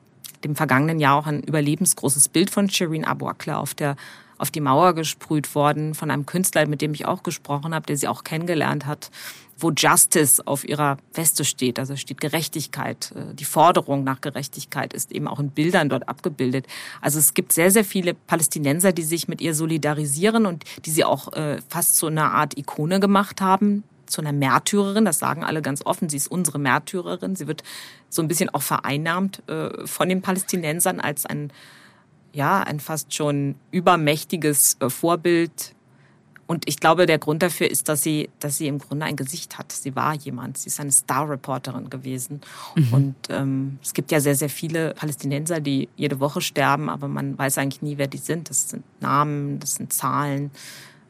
dem 0.44 0.56
vergangenen 0.56 1.00
Jahr 1.00 1.18
auch 1.18 1.28
ein 1.28 1.44
überlebensgroßes 1.44 2.30
Bild 2.30 2.50
von 2.50 2.70
Shireen 2.70 3.06
Abu 3.06 3.28
Akleh 3.28 3.54
auf 3.54 3.74
der 3.74 3.96
auf 4.38 4.50
die 4.50 4.60
Mauer 4.60 4.96
gesprüht 4.96 5.54
worden 5.54 5.94
von 5.94 6.10
einem 6.10 6.26
Künstler, 6.26 6.66
mit 6.66 6.82
dem 6.82 6.96
ich 6.96 7.06
auch 7.06 7.22
gesprochen 7.22 7.76
habe, 7.76 7.86
der 7.86 7.96
sie 7.96 8.08
auch 8.08 8.24
kennengelernt 8.24 8.88
hat, 8.88 9.12
wo 9.62 9.72
Justice 9.72 10.46
auf 10.46 10.68
ihrer 10.68 10.98
Weste 11.14 11.46
steht, 11.46 11.80
also 11.80 11.96
steht 11.96 12.20
Gerechtigkeit. 12.20 13.14
Äh, 13.16 13.34
die 13.34 13.46
Forderung 13.46 14.04
nach 14.04 14.22
Gerechtigkeit 14.22 14.94
ist 14.94 15.12
eben 15.12 15.28
auch 15.28 15.40
in 15.40 15.52
Bildern 15.52 15.90
dort 15.90 16.10
abgebildet. 16.10 16.68
Also 17.02 17.20
es 17.20 17.34
gibt 17.34 17.54
sehr, 17.54 17.72
sehr 17.72 17.86
viele 17.86 18.14
Palästinenser, 18.14 18.92
die 18.92 19.04
sich 19.04 19.28
mit 19.28 19.42
ihr 19.42 19.54
solidarisieren 19.54 20.46
und 20.46 20.64
die 20.86 20.92
sie 20.92 21.04
auch 21.04 21.34
äh, 21.34 21.60
fast 21.70 21.96
zu 21.98 22.08
einer 22.08 22.32
Art 22.32 22.58
Ikone 22.58 23.00
gemacht 23.00 23.42
haben, 23.42 23.84
zu 24.06 24.22
einer 24.22 24.34
Märtyrerin. 24.34 25.06
Das 25.06 25.20
sagen 25.20 25.44
alle 25.44 25.62
ganz 25.62 25.86
offen. 25.86 26.10
Sie 26.10 26.18
ist 26.18 26.28
unsere 26.28 26.60
Märtyrerin. 26.60 27.36
Sie 27.36 27.48
wird 27.48 27.64
so 28.10 28.22
ein 28.22 28.28
bisschen 28.28 28.50
auch 28.50 28.64
vereinnahmt 28.64 29.48
äh, 29.48 29.86
von 29.88 30.10
den 30.10 30.22
Palästinensern 30.22 31.00
als 31.00 31.26
ein 31.26 31.52
ja, 32.34 32.62
ein 32.62 32.80
fast 32.80 33.14
schon 33.14 33.56
übermächtiges 33.72 34.78
äh, 34.80 34.90
Vorbild. 34.90 35.76
Und 36.52 36.68
ich 36.68 36.82
glaube, 36.82 37.06
der 37.06 37.18
Grund 37.18 37.42
dafür 37.44 37.72
ist, 37.72 37.88
dass 37.88 38.02
sie, 38.02 38.30
dass 38.40 38.58
sie 38.58 38.68
im 38.68 38.78
Grunde 38.78 39.06
ein 39.06 39.16
Gesicht 39.16 39.58
hat. 39.58 39.72
Sie 39.72 39.96
war 39.96 40.16
jemand. 40.16 40.58
Sie 40.58 40.68
ist 40.68 40.82
eine 40.82 40.92
Star-Reporterin 40.92 41.90
gewesen. 41.90 42.42
Mhm. 42.76 42.94
Und 42.94 43.16
ähm, 43.30 43.80
es 43.82 43.94
gibt 43.94 44.12
ja 44.12 44.20
sehr, 44.20 44.36
sehr 44.36 44.50
viele 44.50 44.94
Palästinenser, 44.94 45.62
die 45.62 45.88
jede 45.96 46.20
Woche 46.20 46.42
sterben, 46.42 46.90
aber 46.90 47.08
man 47.08 47.38
weiß 47.38 47.58
eigentlich 47.58 47.82
nie, 47.82 47.98
wer 47.98 48.08
die 48.08 48.18
sind. 48.18 48.50
Das 48.50 48.68
sind 48.68 48.84
Namen, 49.00 49.62
das 49.62 49.76
sind 49.76 49.94
Zahlen. 49.94 50.52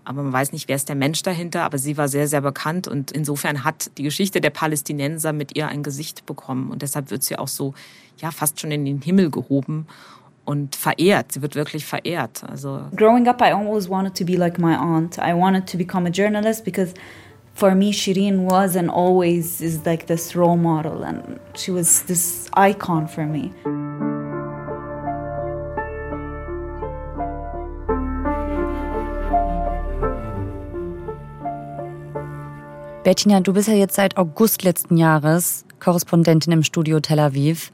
Aber 0.03 0.21
man 0.21 0.31
weiß 0.31 0.51
nicht, 0.51 0.67
wer 0.67 0.75
ist 0.75 0.89
der 0.89 0.95
Mensch 0.95 1.23
dahinter. 1.23 1.63
Aber 1.63 1.79
sie 1.79 1.97
war 1.97 2.07
sehr, 2.07 2.27
sehr 2.27 2.41
bekannt. 2.41 2.87
Und 2.87 3.09
insofern 3.09 3.63
hat 3.63 3.89
die 3.97 4.03
Geschichte 4.03 4.41
der 4.41 4.51
Palästinenser 4.51 5.33
mit 5.33 5.57
ihr 5.57 5.67
ein 5.67 5.81
Gesicht 5.81 6.27
bekommen. 6.27 6.69
Und 6.69 6.83
deshalb 6.83 7.09
wird 7.09 7.23
sie 7.23 7.39
auch 7.39 7.47
so, 7.47 7.73
ja, 8.17 8.29
fast 8.29 8.59
schon 8.59 8.69
in 8.69 8.85
den 8.85 9.01
Himmel 9.01 9.31
gehoben 9.31 9.87
und 10.45 10.75
verehrt. 10.75 11.31
Sie 11.31 11.41
wird 11.41 11.55
wirklich 11.55 11.85
verehrt. 11.85 12.43
Also 12.49 12.81
Growing 12.95 13.27
up, 13.27 13.41
I 13.41 13.51
always 13.51 13.89
wanted 13.89 14.15
to 14.15 14.25
be 14.25 14.35
like 14.35 14.59
my 14.59 14.75
aunt. 14.75 15.17
I 15.17 15.33
wanted 15.33 15.67
to 15.67 15.77
become 15.77 16.07
a 16.07 16.11
journalist 16.11 16.65
because 16.65 16.93
for 17.53 17.75
me, 17.75 17.91
Shireen 17.91 18.49
was 18.49 18.75
and 18.75 18.89
always 18.89 19.61
is 19.61 19.85
like 19.85 20.07
this 20.07 20.35
role 20.35 20.57
model, 20.57 21.03
and 21.03 21.39
she 21.53 21.71
was 21.71 22.03
this 22.03 22.49
icon 22.53 23.07
for 23.07 23.25
me. 23.25 23.51
Bettina, 33.03 33.41
du 33.41 33.53
bist 33.53 33.67
ja 33.67 33.73
jetzt 33.73 33.95
seit 33.95 34.15
August 34.17 34.63
letzten 34.63 34.95
Jahres 34.95 35.65
Korrespondentin 35.79 36.53
im 36.53 36.63
Studio 36.63 36.99
Tel 36.99 37.19
Aviv. 37.19 37.71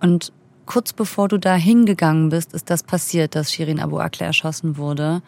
Und 0.00 0.32
kurz 0.66 0.92
bevor 0.92 1.28
du 1.28 1.38
da 1.38 1.54
hingegangen 1.54 2.28
bist, 2.28 2.52
ist 2.54 2.70
das 2.70 2.82
passiert, 2.82 3.34
dass 3.34 3.52
Shirin 3.52 3.80
Abu 3.80 3.98
Akleh 3.98 4.26
erschossen 4.26 4.76
wurde. 4.76 5.22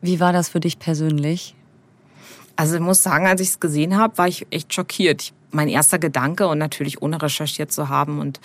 Wie 0.00 0.20
war 0.20 0.32
das 0.32 0.48
für 0.48 0.60
dich 0.60 0.78
persönlich? 0.78 1.54
Also 2.56 2.76
ich 2.76 2.80
muss 2.80 3.02
sagen, 3.02 3.26
als 3.26 3.40
ich 3.40 3.48
es 3.48 3.60
gesehen 3.60 3.96
habe, 3.96 4.16
war 4.18 4.28
ich 4.28 4.46
echt 4.50 4.72
schockiert. 4.72 5.32
Mein 5.50 5.68
erster 5.68 5.98
Gedanke 5.98 6.48
und 6.48 6.58
natürlich 6.58 7.02
ohne 7.02 7.20
recherchiert 7.20 7.70
zu 7.70 7.88
haben 7.88 8.18
und 8.18 8.40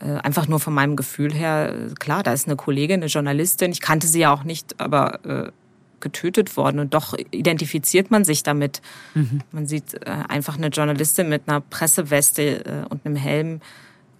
äh, 0.00 0.14
einfach 0.18 0.48
nur 0.48 0.58
von 0.58 0.74
meinem 0.74 0.96
Gefühl 0.96 1.32
her, 1.32 1.74
klar, 1.98 2.22
da 2.22 2.32
ist 2.32 2.46
eine 2.46 2.56
Kollegin, 2.56 3.00
eine 3.00 3.06
Journalistin. 3.06 3.72
Ich 3.72 3.80
kannte 3.80 4.06
sie 4.06 4.20
ja 4.20 4.32
auch 4.32 4.44
nicht, 4.44 4.80
aber 4.80 5.24
äh, 5.24 5.52
getötet 6.00 6.56
worden 6.56 6.80
und 6.80 6.92
doch 6.94 7.14
identifiziert 7.30 8.10
man 8.10 8.24
sich 8.24 8.42
damit. 8.42 8.82
Mhm. 9.14 9.40
Man 9.52 9.66
sieht 9.66 9.94
äh, 9.94 10.10
einfach 10.28 10.56
eine 10.56 10.68
Journalistin 10.68 11.28
mit 11.28 11.42
einer 11.46 11.60
Presseweste 11.60 12.64
äh, 12.64 12.86
und 12.88 13.06
einem 13.06 13.16
Helm 13.16 13.60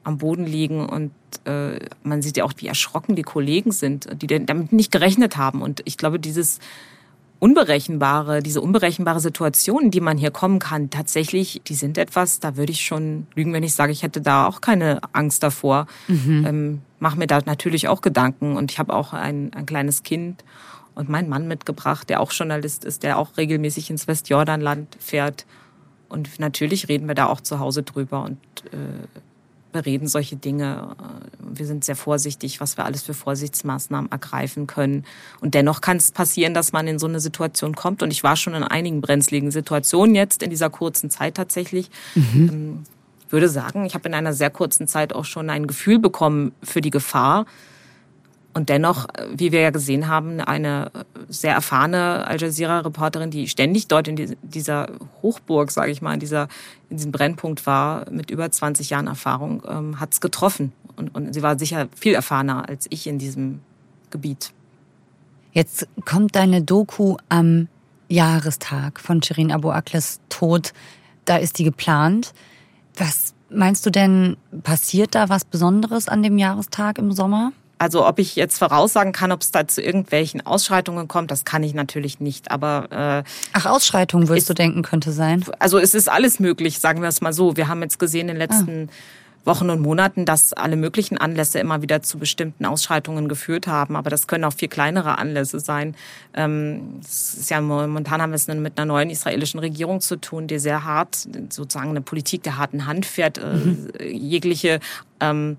am 0.05 0.19
Boden 0.19 0.47
liegen 0.47 0.87
und 0.87 1.12
äh, 1.45 1.79
man 2.03 2.23
sieht 2.23 2.37
ja 2.37 2.45
auch, 2.45 2.53
wie 2.57 2.67
erschrocken 2.67 3.17
die 3.17 3.23
Kollegen 3.23 3.73
sind, 3.73 4.09
die 4.21 4.27
damit 4.27 4.73
nicht 4.73 4.93
gerechnet 4.93 5.37
haben. 5.37 5.62
Und 5.62 5.81
ich 5.85 5.97
glaube, 5.97 6.19
dieses 6.19 6.59
unberechenbare, 7.38 8.41
diese 8.41 8.61
unberechenbare 8.61 9.19
Situation, 9.19 9.91
die 9.91 10.01
man 10.01 10.17
hier 10.17 10.31
kommen 10.31 10.61
kann, 10.61 10.91
tatsächlich, 10.91 11.61
die 11.67 11.75
sind 11.75 11.99
etwas, 11.99 12.38
da 12.38 12.57
würde 12.57 12.71
ich 12.71 12.85
schon 12.85 13.27
lügen, 13.35 13.53
wenn 13.53 13.65
ich 13.65 13.75
sage, 13.75 13.91
ich 13.91 14.05
hätte 14.05 14.21
da 14.21 14.47
auch 14.47 14.61
keine 14.61 15.01
Angst 15.12 15.43
davor. 15.43 15.87
Mhm. 16.07 16.47
Ähm, 16.47 16.83
Mache 17.01 17.19
mir 17.19 17.27
da 17.27 17.41
natürlich 17.45 17.88
auch 17.88 18.01
Gedanken 18.01 18.57
und 18.57 18.71
ich 18.71 18.79
habe 18.79 18.95
auch 18.95 19.12
ein, 19.12 19.53
ein 19.55 19.67
kleines 19.67 20.05
Kind 20.05 20.45
und 20.95 21.09
meinen 21.09 21.29
Mann 21.29 21.49
mitgebracht, 21.49 22.09
der 22.09 22.21
auch 22.21 22.31
Journalist 22.31 22.85
ist, 22.85 23.03
der 23.03 23.19
auch 23.19 23.37
regelmäßig 23.37 23.91
ins 23.91 24.07
Westjordanland 24.07 24.97
fährt. 25.01 25.45
Und 26.09 26.38
natürlich 26.38 26.88
reden 26.88 27.09
wir 27.09 27.17
da 27.17 27.27
auch 27.27 27.41
zu 27.41 27.59
Hause 27.59 27.83
drüber 27.83 28.23
und 28.23 28.38
äh, 28.73 29.09
bereden 29.73 30.07
solche 30.07 30.37
Dinge. 30.37 30.95
Wir 31.39 31.67
sind 31.67 31.85
sehr 31.85 31.97
vorsichtig, 31.97 32.61
was 32.61 32.77
wir 32.77 32.85
alles 32.85 33.03
für 33.03 33.15
Vorsichtsmaßnahmen 33.15 34.11
ergreifen 34.11 34.67
können. 34.67 35.05
Und 35.41 35.55
dennoch 35.55 35.81
kann 35.81 35.97
es 35.97 36.13
passieren, 36.13 36.55
dass 36.55 36.73
man 36.73 36.87
in 36.87 36.99
so 36.99 37.07
eine 37.07 37.21
Situation 37.21 37.75
kommt. 37.75 38.03
Und 38.03 38.11
ich 38.11 38.23
war 38.23 38.37
schon 38.37 38.55
in 38.55 38.63
einigen 38.63 39.01
brenzligen 39.01 39.51
Situationen 39.51 40.15
jetzt 40.15 40.43
in 40.43 40.51
dieser 40.51 40.71
kurzen 40.71 41.11
Zeit 41.11 41.35
tatsächlich. 41.35 41.91
Mhm. 42.15 42.49
Ähm, 42.53 42.85
würde 43.33 43.49
sagen, 43.49 43.87
ich 43.87 43.95
habe 43.95 44.09
in 44.09 44.15
einer 44.15 44.35
sehr 44.35 44.51
kurzen 44.51 44.87
Zeit 44.87 45.15
auch 45.15 45.25
schon 45.25 45.49
ein 45.51 45.67
Gefühl 45.67 45.99
bekommen 45.99 46.53
für 46.63 46.83
die 46.83 46.91
Gefahr. 46.91 47.47
Und 48.55 48.69
dennoch, 48.69 49.09
äh, 49.15 49.27
wie 49.35 49.53
wir 49.53 49.61
ja 49.61 49.71
gesehen 49.71 50.09
haben, 50.09 50.41
eine 50.41 50.91
sehr 51.29 51.55
erfahrene 51.55 52.27
Al 52.27 52.41
Jazeera-Reporterin, 52.41 53.31
die 53.31 53.49
ständig 53.49 53.88
dort 53.88 54.09
in 54.09 54.37
dieser 54.43 54.88
Hochburg, 55.23 55.71
sage 55.71 55.91
ich 55.91 56.03
mal, 56.03 56.15
in, 56.15 56.21
dieser, 56.21 56.49
in 56.91 56.97
diesem 56.99 57.12
Brennpunkt 57.12 57.67
war, 57.67 58.11
mit 58.11 58.31
über 58.31 58.51
20 58.51 58.91
Jahren 58.91 59.07
Erfahrung, 59.07 59.62
ähm, 59.69 60.01
hat 60.01 60.12
es 60.12 60.21
getroffen. 60.21 60.73
Und, 60.97 61.15
und 61.15 61.33
sie 61.33 61.43
war 61.43 61.59
sicher 61.59 61.88
viel 61.97 62.15
erfahrener 62.15 62.69
als 62.69 62.87
ich 62.91 63.07
in 63.07 63.19
diesem 63.19 63.61
Gebiet. 64.11 64.53
Jetzt 65.53 65.87
kommt 66.05 66.35
deine 66.35 66.62
Doku 66.62 67.17
am 67.29 67.69
Jahrestag 68.09 69.01
von 69.01 69.23
Shirin 69.23 69.53
Abu 69.53 69.71
Akles 69.71 70.21
Tod. 70.29 70.73
Da 71.25 71.37
ist 71.37 71.59
die 71.59 71.65
geplant. 71.65 72.33
Was 72.97 73.35
meinst 73.49 73.85
du 73.87 73.91
denn, 73.91 74.37
passiert 74.62 75.15
da 75.15 75.29
was 75.29 75.45
Besonderes 75.45 76.09
an 76.09 76.23
dem 76.23 76.38
Jahrestag 76.38 76.99
im 76.99 77.12
Sommer? 77.12 77.53
Also 77.83 78.07
ob 78.07 78.21
ich 78.21 78.37
jetzt 78.37 78.59
voraussagen 78.59 79.11
kann, 79.11 79.33
ob 79.33 79.40
es 79.40 79.51
da 79.51 79.66
zu 79.66 79.83
irgendwelchen 79.83 80.47
Ausschreitungen 80.47 81.09
kommt, 81.09 81.33
das 81.33 81.45
kann 81.45 81.64
ich 81.64 81.75
natürlich 81.75 82.21
nicht. 82.21 82.53
Aber 82.53 83.25
äh, 83.25 83.29
ach 83.55 83.66
Ausschreitungen 83.66 84.29
würdest 84.29 84.49
du 84.49 84.55
denken 84.55 84.83
könnte 84.83 85.11
sein? 85.11 85.45
Also 85.59 85.81
es 85.81 85.92
ist 85.92 86.09
alles 86.09 86.38
möglich, 86.38 86.79
sagen 86.79 87.03
wir 87.03 87.09
es 87.09 87.21
mal 87.21 87.33
so. 87.33 87.57
Wir 87.57 87.66
haben 87.66 87.83
jetzt 87.83 87.99
gesehen 87.99 88.29
in 88.29 88.29
den 88.29 88.37
letzten 88.37 88.88
ah. 88.88 89.47
Wochen 89.47 89.68
und 89.68 89.81
Monaten, 89.81 90.25
dass 90.25 90.53
alle 90.53 90.77
möglichen 90.77 91.18
Anlässe 91.18 91.59
immer 91.59 91.83
wieder 91.83 92.03
zu 92.03 92.21
bestimmten 92.21 92.66
Ausschreitungen 92.66 93.29
geführt 93.29 93.66
haben. 93.66 93.97
Aber 93.97 94.11
das 94.11 94.29
können 94.29 94.45
auch 94.45 94.53
viel 94.53 94.68
kleinere 94.68 95.18
Anlässe 95.18 95.59
sein. 95.59 95.97
Ähm, 96.35 97.01
ist 97.01 97.51
ja 97.51 97.61
momentan 97.61 98.23
haben 98.23 98.31
wir 98.31 98.37
es 98.37 98.47
mit 98.47 98.79
einer 98.79 98.87
neuen 98.87 99.11
israelischen 99.11 99.59
Regierung 99.59 100.01
zu 100.01 100.21
tun, 100.21 100.47
die 100.47 100.61
sehr 100.61 100.85
hart 100.85 101.16
sozusagen 101.49 101.90
eine 101.90 102.01
Politik 102.01 102.45
der 102.45 102.59
harten 102.59 102.87
Hand 102.87 103.07
fährt, 103.07 103.38
äh, 103.38 103.55
mhm. 103.55 103.88
jegliche 103.99 104.79
ähm, 105.18 105.57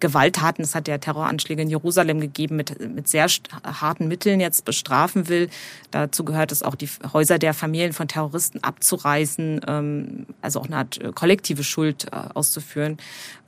Gewalttaten, 0.00 0.62
es 0.62 0.74
hat 0.74 0.88
ja 0.88 0.98
Terroranschläge 0.98 1.62
in 1.62 1.68
Jerusalem 1.68 2.20
gegeben, 2.20 2.56
mit, 2.56 2.78
mit 2.94 3.08
sehr 3.08 3.26
harten 3.64 4.08
Mitteln 4.08 4.40
jetzt 4.40 4.64
bestrafen 4.64 5.28
will. 5.28 5.48
Dazu 5.90 6.24
gehört 6.24 6.52
es 6.52 6.62
auch, 6.62 6.74
die 6.74 6.88
Häuser 7.12 7.38
der 7.38 7.54
Familien 7.54 7.92
von 7.92 8.08
Terroristen 8.08 8.62
abzureißen, 8.62 9.60
ähm, 9.66 10.26
also 10.42 10.60
auch 10.60 10.66
eine 10.66 10.76
Art 10.76 11.00
äh, 11.00 11.12
kollektive 11.12 11.64
Schuld 11.64 12.06
äh, 12.12 12.16
auszuführen, 12.34 12.98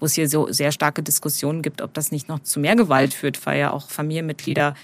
wo 0.01 0.07
es 0.07 0.15
hier 0.15 0.29
so 0.29 0.51
sehr 0.51 0.73
starke 0.73 1.03
Diskussionen 1.03 1.63
gibt, 1.63 1.83
ob 1.83 1.93
das 1.95 2.13
nicht 2.13 2.29
noch 2.29 2.41
zu 2.41 2.61
mehr 2.61 2.77
Gewalt 2.77 3.13
führt, 3.15 3.45
weil 3.47 3.59
ja 3.59 3.73
auch 3.73 3.91
Familienmitglieder 3.91 4.75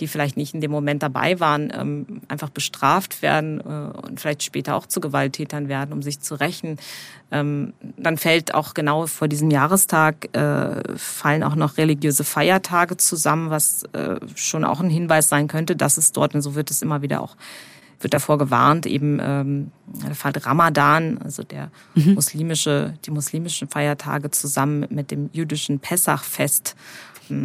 die 0.00 0.08
vielleicht 0.08 0.36
nicht 0.36 0.54
in 0.54 0.60
dem 0.60 0.70
Moment 0.70 1.02
dabei 1.02 1.40
waren, 1.40 1.72
ähm, 1.74 2.22
einfach 2.28 2.50
bestraft 2.50 3.22
werden 3.22 3.60
äh, 3.60 4.06
und 4.06 4.20
vielleicht 4.20 4.42
später 4.42 4.74
auch 4.74 4.86
zu 4.86 5.00
Gewalttätern 5.00 5.68
werden, 5.68 5.92
um 5.92 6.02
sich 6.02 6.20
zu 6.20 6.34
rächen. 6.34 6.78
Ähm, 7.30 7.74
dann 7.96 8.16
fällt 8.16 8.54
auch 8.54 8.74
genau 8.74 9.06
vor 9.06 9.28
diesem 9.28 9.50
Jahrestag 9.50 10.34
äh, 10.36 10.96
fallen 10.96 11.42
auch 11.42 11.54
noch 11.54 11.76
religiöse 11.76 12.24
Feiertage 12.24 12.96
zusammen, 12.96 13.50
was 13.50 13.84
äh, 13.92 14.16
schon 14.34 14.64
auch 14.64 14.80
ein 14.80 14.90
Hinweis 14.90 15.28
sein 15.28 15.46
könnte, 15.46 15.76
dass 15.76 15.96
es 15.96 16.12
dort, 16.12 16.34
und 16.34 16.42
so 16.42 16.54
wird 16.54 16.70
es 16.70 16.82
immer 16.82 17.02
wieder 17.02 17.22
auch 17.22 17.36
wird 18.00 18.14
davor 18.14 18.38
gewarnt, 18.38 18.86
eben 18.86 19.18
ähm, 19.22 19.72
Fall 20.14 20.32
Ramadan, 20.34 21.18
also 21.18 21.42
der 21.42 21.70
mhm. 21.94 22.14
muslimische, 22.14 22.94
die 23.04 23.10
muslimischen 23.10 23.68
Feiertage 23.68 24.30
zusammen 24.30 24.86
mit 24.90 25.10
dem 25.10 25.28
jüdischen 25.32 25.80
Pessachfest 25.80 26.76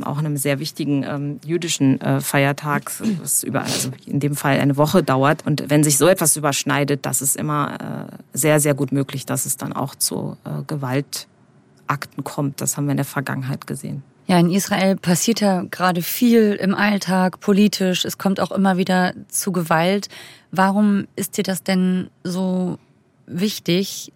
auch 0.03 0.17
einem 0.17 0.37
sehr 0.37 0.59
wichtigen 0.59 1.03
ähm, 1.03 1.39
jüdischen 1.45 2.01
äh, 2.01 2.21
Feiertag, 2.21 2.91
was 3.21 3.43
über, 3.43 3.61
also 3.61 3.89
in 4.05 4.19
dem 4.19 4.35
Fall 4.35 4.59
eine 4.59 4.77
Woche 4.77 5.03
dauert. 5.03 5.45
Und 5.45 5.69
wenn 5.69 5.83
sich 5.83 5.97
so 5.97 6.07
etwas 6.07 6.35
überschneidet, 6.35 7.05
das 7.05 7.21
ist 7.21 7.35
immer 7.35 8.09
äh, 8.11 8.37
sehr, 8.37 8.59
sehr 8.59 8.73
gut 8.73 8.91
möglich, 8.91 9.25
dass 9.25 9.45
es 9.45 9.57
dann 9.57 9.73
auch 9.73 9.95
zu 9.95 10.37
äh, 10.43 10.63
Gewaltakten 10.67 12.23
kommt. 12.23 12.61
Das 12.61 12.77
haben 12.77 12.85
wir 12.85 12.91
in 12.91 12.97
der 12.97 13.05
Vergangenheit 13.05 13.67
gesehen. 13.67 14.03
Ja, 14.27 14.39
in 14.39 14.49
Israel 14.49 14.95
passiert 14.95 15.39
ja 15.39 15.63
gerade 15.69 16.01
viel 16.01 16.53
im 16.53 16.73
Alltag, 16.73 17.39
politisch. 17.41 18.05
Es 18.05 18.17
kommt 18.17 18.39
auch 18.39 18.51
immer 18.51 18.77
wieder 18.77 19.13
zu 19.27 19.51
Gewalt. 19.51 20.09
Warum 20.51 21.07
ist 21.15 21.37
dir 21.37 21.43
das 21.43 21.61
denn 21.61 22.09
so 22.23 22.79
wichtig, 23.27 24.11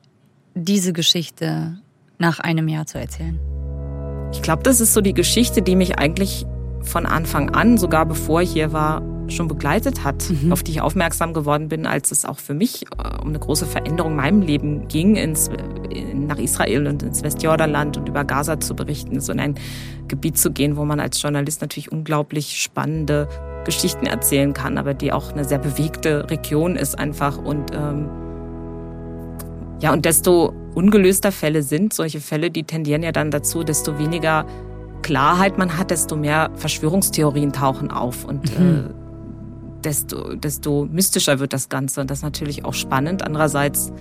diese 0.55 0.93
Geschichte 0.93 1.77
nach 2.17 2.39
einem 2.39 2.67
Jahr 2.67 2.87
zu 2.87 2.97
erzählen? 2.97 3.39
Ich 4.31 4.41
glaube, 4.41 4.63
das 4.63 4.79
ist 4.79 4.93
so 4.93 5.01
die 5.01 5.13
Geschichte, 5.13 5.61
die 5.61 5.75
mich 5.75 5.97
eigentlich 5.99 6.45
von 6.81 7.05
Anfang 7.05 7.49
an, 7.49 7.77
sogar 7.77 8.05
bevor 8.05 8.41
ich 8.41 8.51
hier 8.51 8.73
war, 8.73 9.01
schon 9.31 9.47
begleitet 9.47 10.03
hat, 10.03 10.29
mhm. 10.29 10.51
auf 10.51 10.63
die 10.63 10.71
ich 10.71 10.81
aufmerksam 10.81 11.33
geworden 11.33 11.69
bin, 11.69 11.85
als 11.85 12.11
es 12.11 12.25
auch 12.25 12.39
für 12.39 12.53
mich 12.53 12.85
äh, 12.97 13.21
um 13.21 13.29
eine 13.29 13.39
große 13.39 13.65
Veränderung 13.65 14.11
in 14.11 14.17
meinem 14.17 14.41
Leben 14.41 14.87
ging, 14.87 15.15
ins, 15.15 15.49
nach 16.13 16.39
Israel 16.39 16.87
und 16.87 17.03
ins 17.03 17.23
Westjordanland 17.23 17.97
und 17.97 18.09
über 18.09 18.23
Gaza 18.23 18.59
zu 18.59 18.75
berichten, 18.75 19.19
so 19.21 19.31
in 19.31 19.39
ein 19.39 19.55
Gebiet 20.07 20.37
zu 20.37 20.51
gehen, 20.51 20.77
wo 20.77 20.85
man 20.85 20.99
als 20.99 21.21
Journalist 21.21 21.61
natürlich 21.61 21.91
unglaublich 21.91 22.61
spannende 22.61 23.27
Geschichten 23.65 24.05
erzählen 24.05 24.53
kann, 24.53 24.77
aber 24.77 24.93
die 24.93 25.11
auch 25.11 25.31
eine 25.31 25.43
sehr 25.43 25.59
bewegte 25.59 26.29
Region 26.29 26.75
ist 26.75 26.97
einfach 26.97 27.37
und 27.37 27.71
ähm, 27.73 28.09
ja, 29.81 29.93
und 29.93 30.05
desto 30.05 30.53
ungelöster 30.75 31.31
Fälle 31.31 31.63
sind, 31.63 31.93
solche 31.93 32.19
Fälle, 32.19 32.51
die 32.51 32.63
tendieren 32.63 33.03
ja 33.03 33.11
dann 33.11 33.31
dazu, 33.31 33.63
desto 33.63 33.99
weniger 33.99 34.45
Klarheit 35.01 35.57
man 35.57 35.77
hat, 35.77 35.91
desto 35.91 36.15
mehr 36.15 36.51
Verschwörungstheorien 36.55 37.53
tauchen 37.53 37.91
auf 37.91 38.25
und 38.25 38.59
mhm. 38.59 38.75
äh, 38.75 39.83
desto, 39.83 40.35
desto 40.35 40.87
mystischer 40.91 41.39
wird 41.39 41.53
das 41.53 41.69
Ganze. 41.69 42.01
Und 42.01 42.11
das 42.11 42.19
ist 42.19 42.23
natürlich 42.23 42.65
auch 42.65 42.73
spannend. 42.73 43.23
Andererseits 43.23 43.91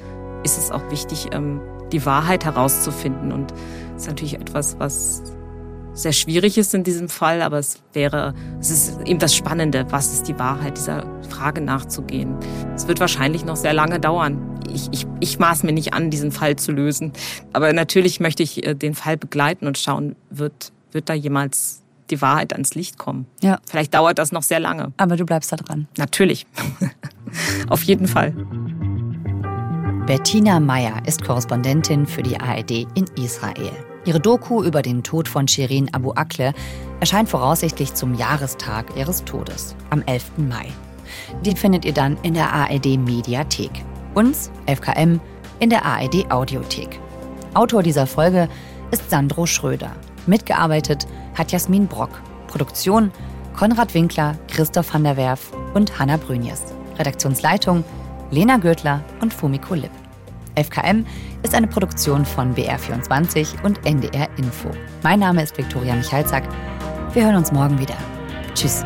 ist 0.44 0.59
es 0.59 0.70
auch 0.70 0.90
wichtig, 0.90 1.28
ähm, 1.33 1.61
die 1.92 2.04
Wahrheit 2.04 2.44
herauszufinden. 2.44 3.33
Und 3.33 3.52
das 3.94 4.02
ist 4.02 4.09
natürlich 4.09 4.35
etwas, 4.35 4.76
was 4.78 5.22
sehr 5.98 6.12
schwierig 6.12 6.56
ist 6.58 6.74
in 6.74 6.84
diesem 6.84 7.08
Fall, 7.08 7.42
aber 7.42 7.58
es 7.58 7.80
wäre, 7.92 8.34
es 8.61 8.70
ist 8.70 9.00
eben 9.04 9.18
das 9.18 9.34
Spannende, 9.34 9.84
was 9.90 10.12
ist 10.12 10.28
die 10.28 10.38
Wahrheit, 10.38 10.76
dieser 10.76 11.04
Frage 11.28 11.61
nachzugehen. 11.61 12.37
Es 12.74 12.87
wird 12.87 13.00
wahrscheinlich 13.00 13.44
noch 13.44 13.56
sehr 13.56 13.72
lange 13.72 13.98
dauern. 13.98 14.61
Ich, 14.72 14.88
ich, 14.92 15.06
ich 15.18 15.38
maß 15.38 15.64
mir 15.64 15.72
nicht 15.72 15.94
an, 15.94 16.11
diesen 16.11 16.30
Fall 16.30 16.56
zu 16.56 16.70
lösen. 16.72 17.12
Aber 17.52 17.72
natürlich 17.72 18.20
möchte 18.20 18.42
ich 18.42 18.64
äh, 18.64 18.74
den 18.74 18.94
Fall 18.94 19.16
begleiten 19.16 19.66
und 19.66 19.76
schauen, 19.76 20.14
wird, 20.30 20.72
wird 20.92 21.08
da 21.08 21.14
jemals 21.14 21.82
die 22.11 22.22
Wahrheit 22.22 22.52
ans 22.52 22.74
Licht 22.74 22.96
kommen. 22.96 23.26
Ja. 23.42 23.58
Vielleicht 23.68 23.92
dauert 23.92 24.18
das 24.18 24.30
noch 24.30 24.42
sehr 24.42 24.61
lange. 24.61 24.92
Aber 24.96 25.16
du 25.16 25.26
bleibst 25.26 25.50
da 25.52 25.56
dran. 25.56 25.88
Natürlich. 25.96 26.46
Auf 27.68 27.82
jeden 27.82 28.06
Fall. 28.06 28.32
Bettina 30.06 30.61
Meyer 30.61 31.02
ist 31.06 31.22
Korrespondentin 31.22 32.06
für 32.06 32.22
die 32.22 32.38
ARD 32.40 32.87
in 32.94 33.04
Israel. 33.16 33.88
Ihre 34.04 34.20
Doku 34.20 34.62
über 34.62 34.82
den 34.82 35.02
Tod 35.02 35.28
von 35.28 35.48
Shirin 35.48 35.92
Abu 35.92 36.12
Akle 36.12 36.54
erscheint 37.00 37.28
voraussichtlich 37.28 37.94
zum 37.94 38.14
Jahrestag 38.14 38.96
ihres 38.96 39.24
Todes, 39.24 39.74
am 39.90 40.02
11. 40.02 40.38
Mai. 40.38 40.66
Die 41.44 41.56
findet 41.56 41.84
ihr 41.84 41.92
dann 41.92 42.16
in 42.22 42.34
der 42.34 42.52
ARD 42.52 42.96
Mediathek. 42.98 43.70
Uns, 44.14 44.50
FKM, 44.66 45.20
in 45.61 45.70
der 45.70 45.84
ARD 45.84 46.30
Audiothek. 46.30 47.00
Autor 47.54 47.82
dieser 47.82 48.06
Folge 48.06 48.48
ist 48.90 49.11
Sandro 49.11 49.46
Schröder. 49.46 49.90
Mitgearbeitet 50.26 51.06
hat 51.34 51.52
Jasmin 51.52 51.87
Brock. 51.87 52.11
Produktion 52.46 53.11
Konrad 53.56 53.92
Winkler, 53.94 54.37
Christoph 54.48 54.94
van 54.94 55.04
der 55.04 55.16
Werf 55.16 55.52
und 55.74 55.98
Hanna 55.98 56.16
Brünjes. 56.16 56.62
Redaktionsleitung 56.98 57.84
Lena 58.30 58.58
Gürtler 58.58 59.02
und 59.20 59.34
Fumiko 59.34 59.74
Lipp. 59.74 59.90
FKM 60.54 61.06
ist 61.42 61.55
eine 61.55 61.66
Produktion 61.66 62.24
von 62.24 62.55
BR24 62.55 63.62
und 63.64 63.85
NDR 63.87 64.29
Info. 64.37 64.70
Mein 65.03 65.20
Name 65.20 65.42
ist 65.42 65.57
Viktoria 65.57 65.94
Michalzack. 65.94 66.44
Wir 67.12 67.24
hören 67.24 67.37
uns 67.37 67.53
morgen 67.53 67.79
wieder. 67.79 67.96
Tschüss. 68.55 68.85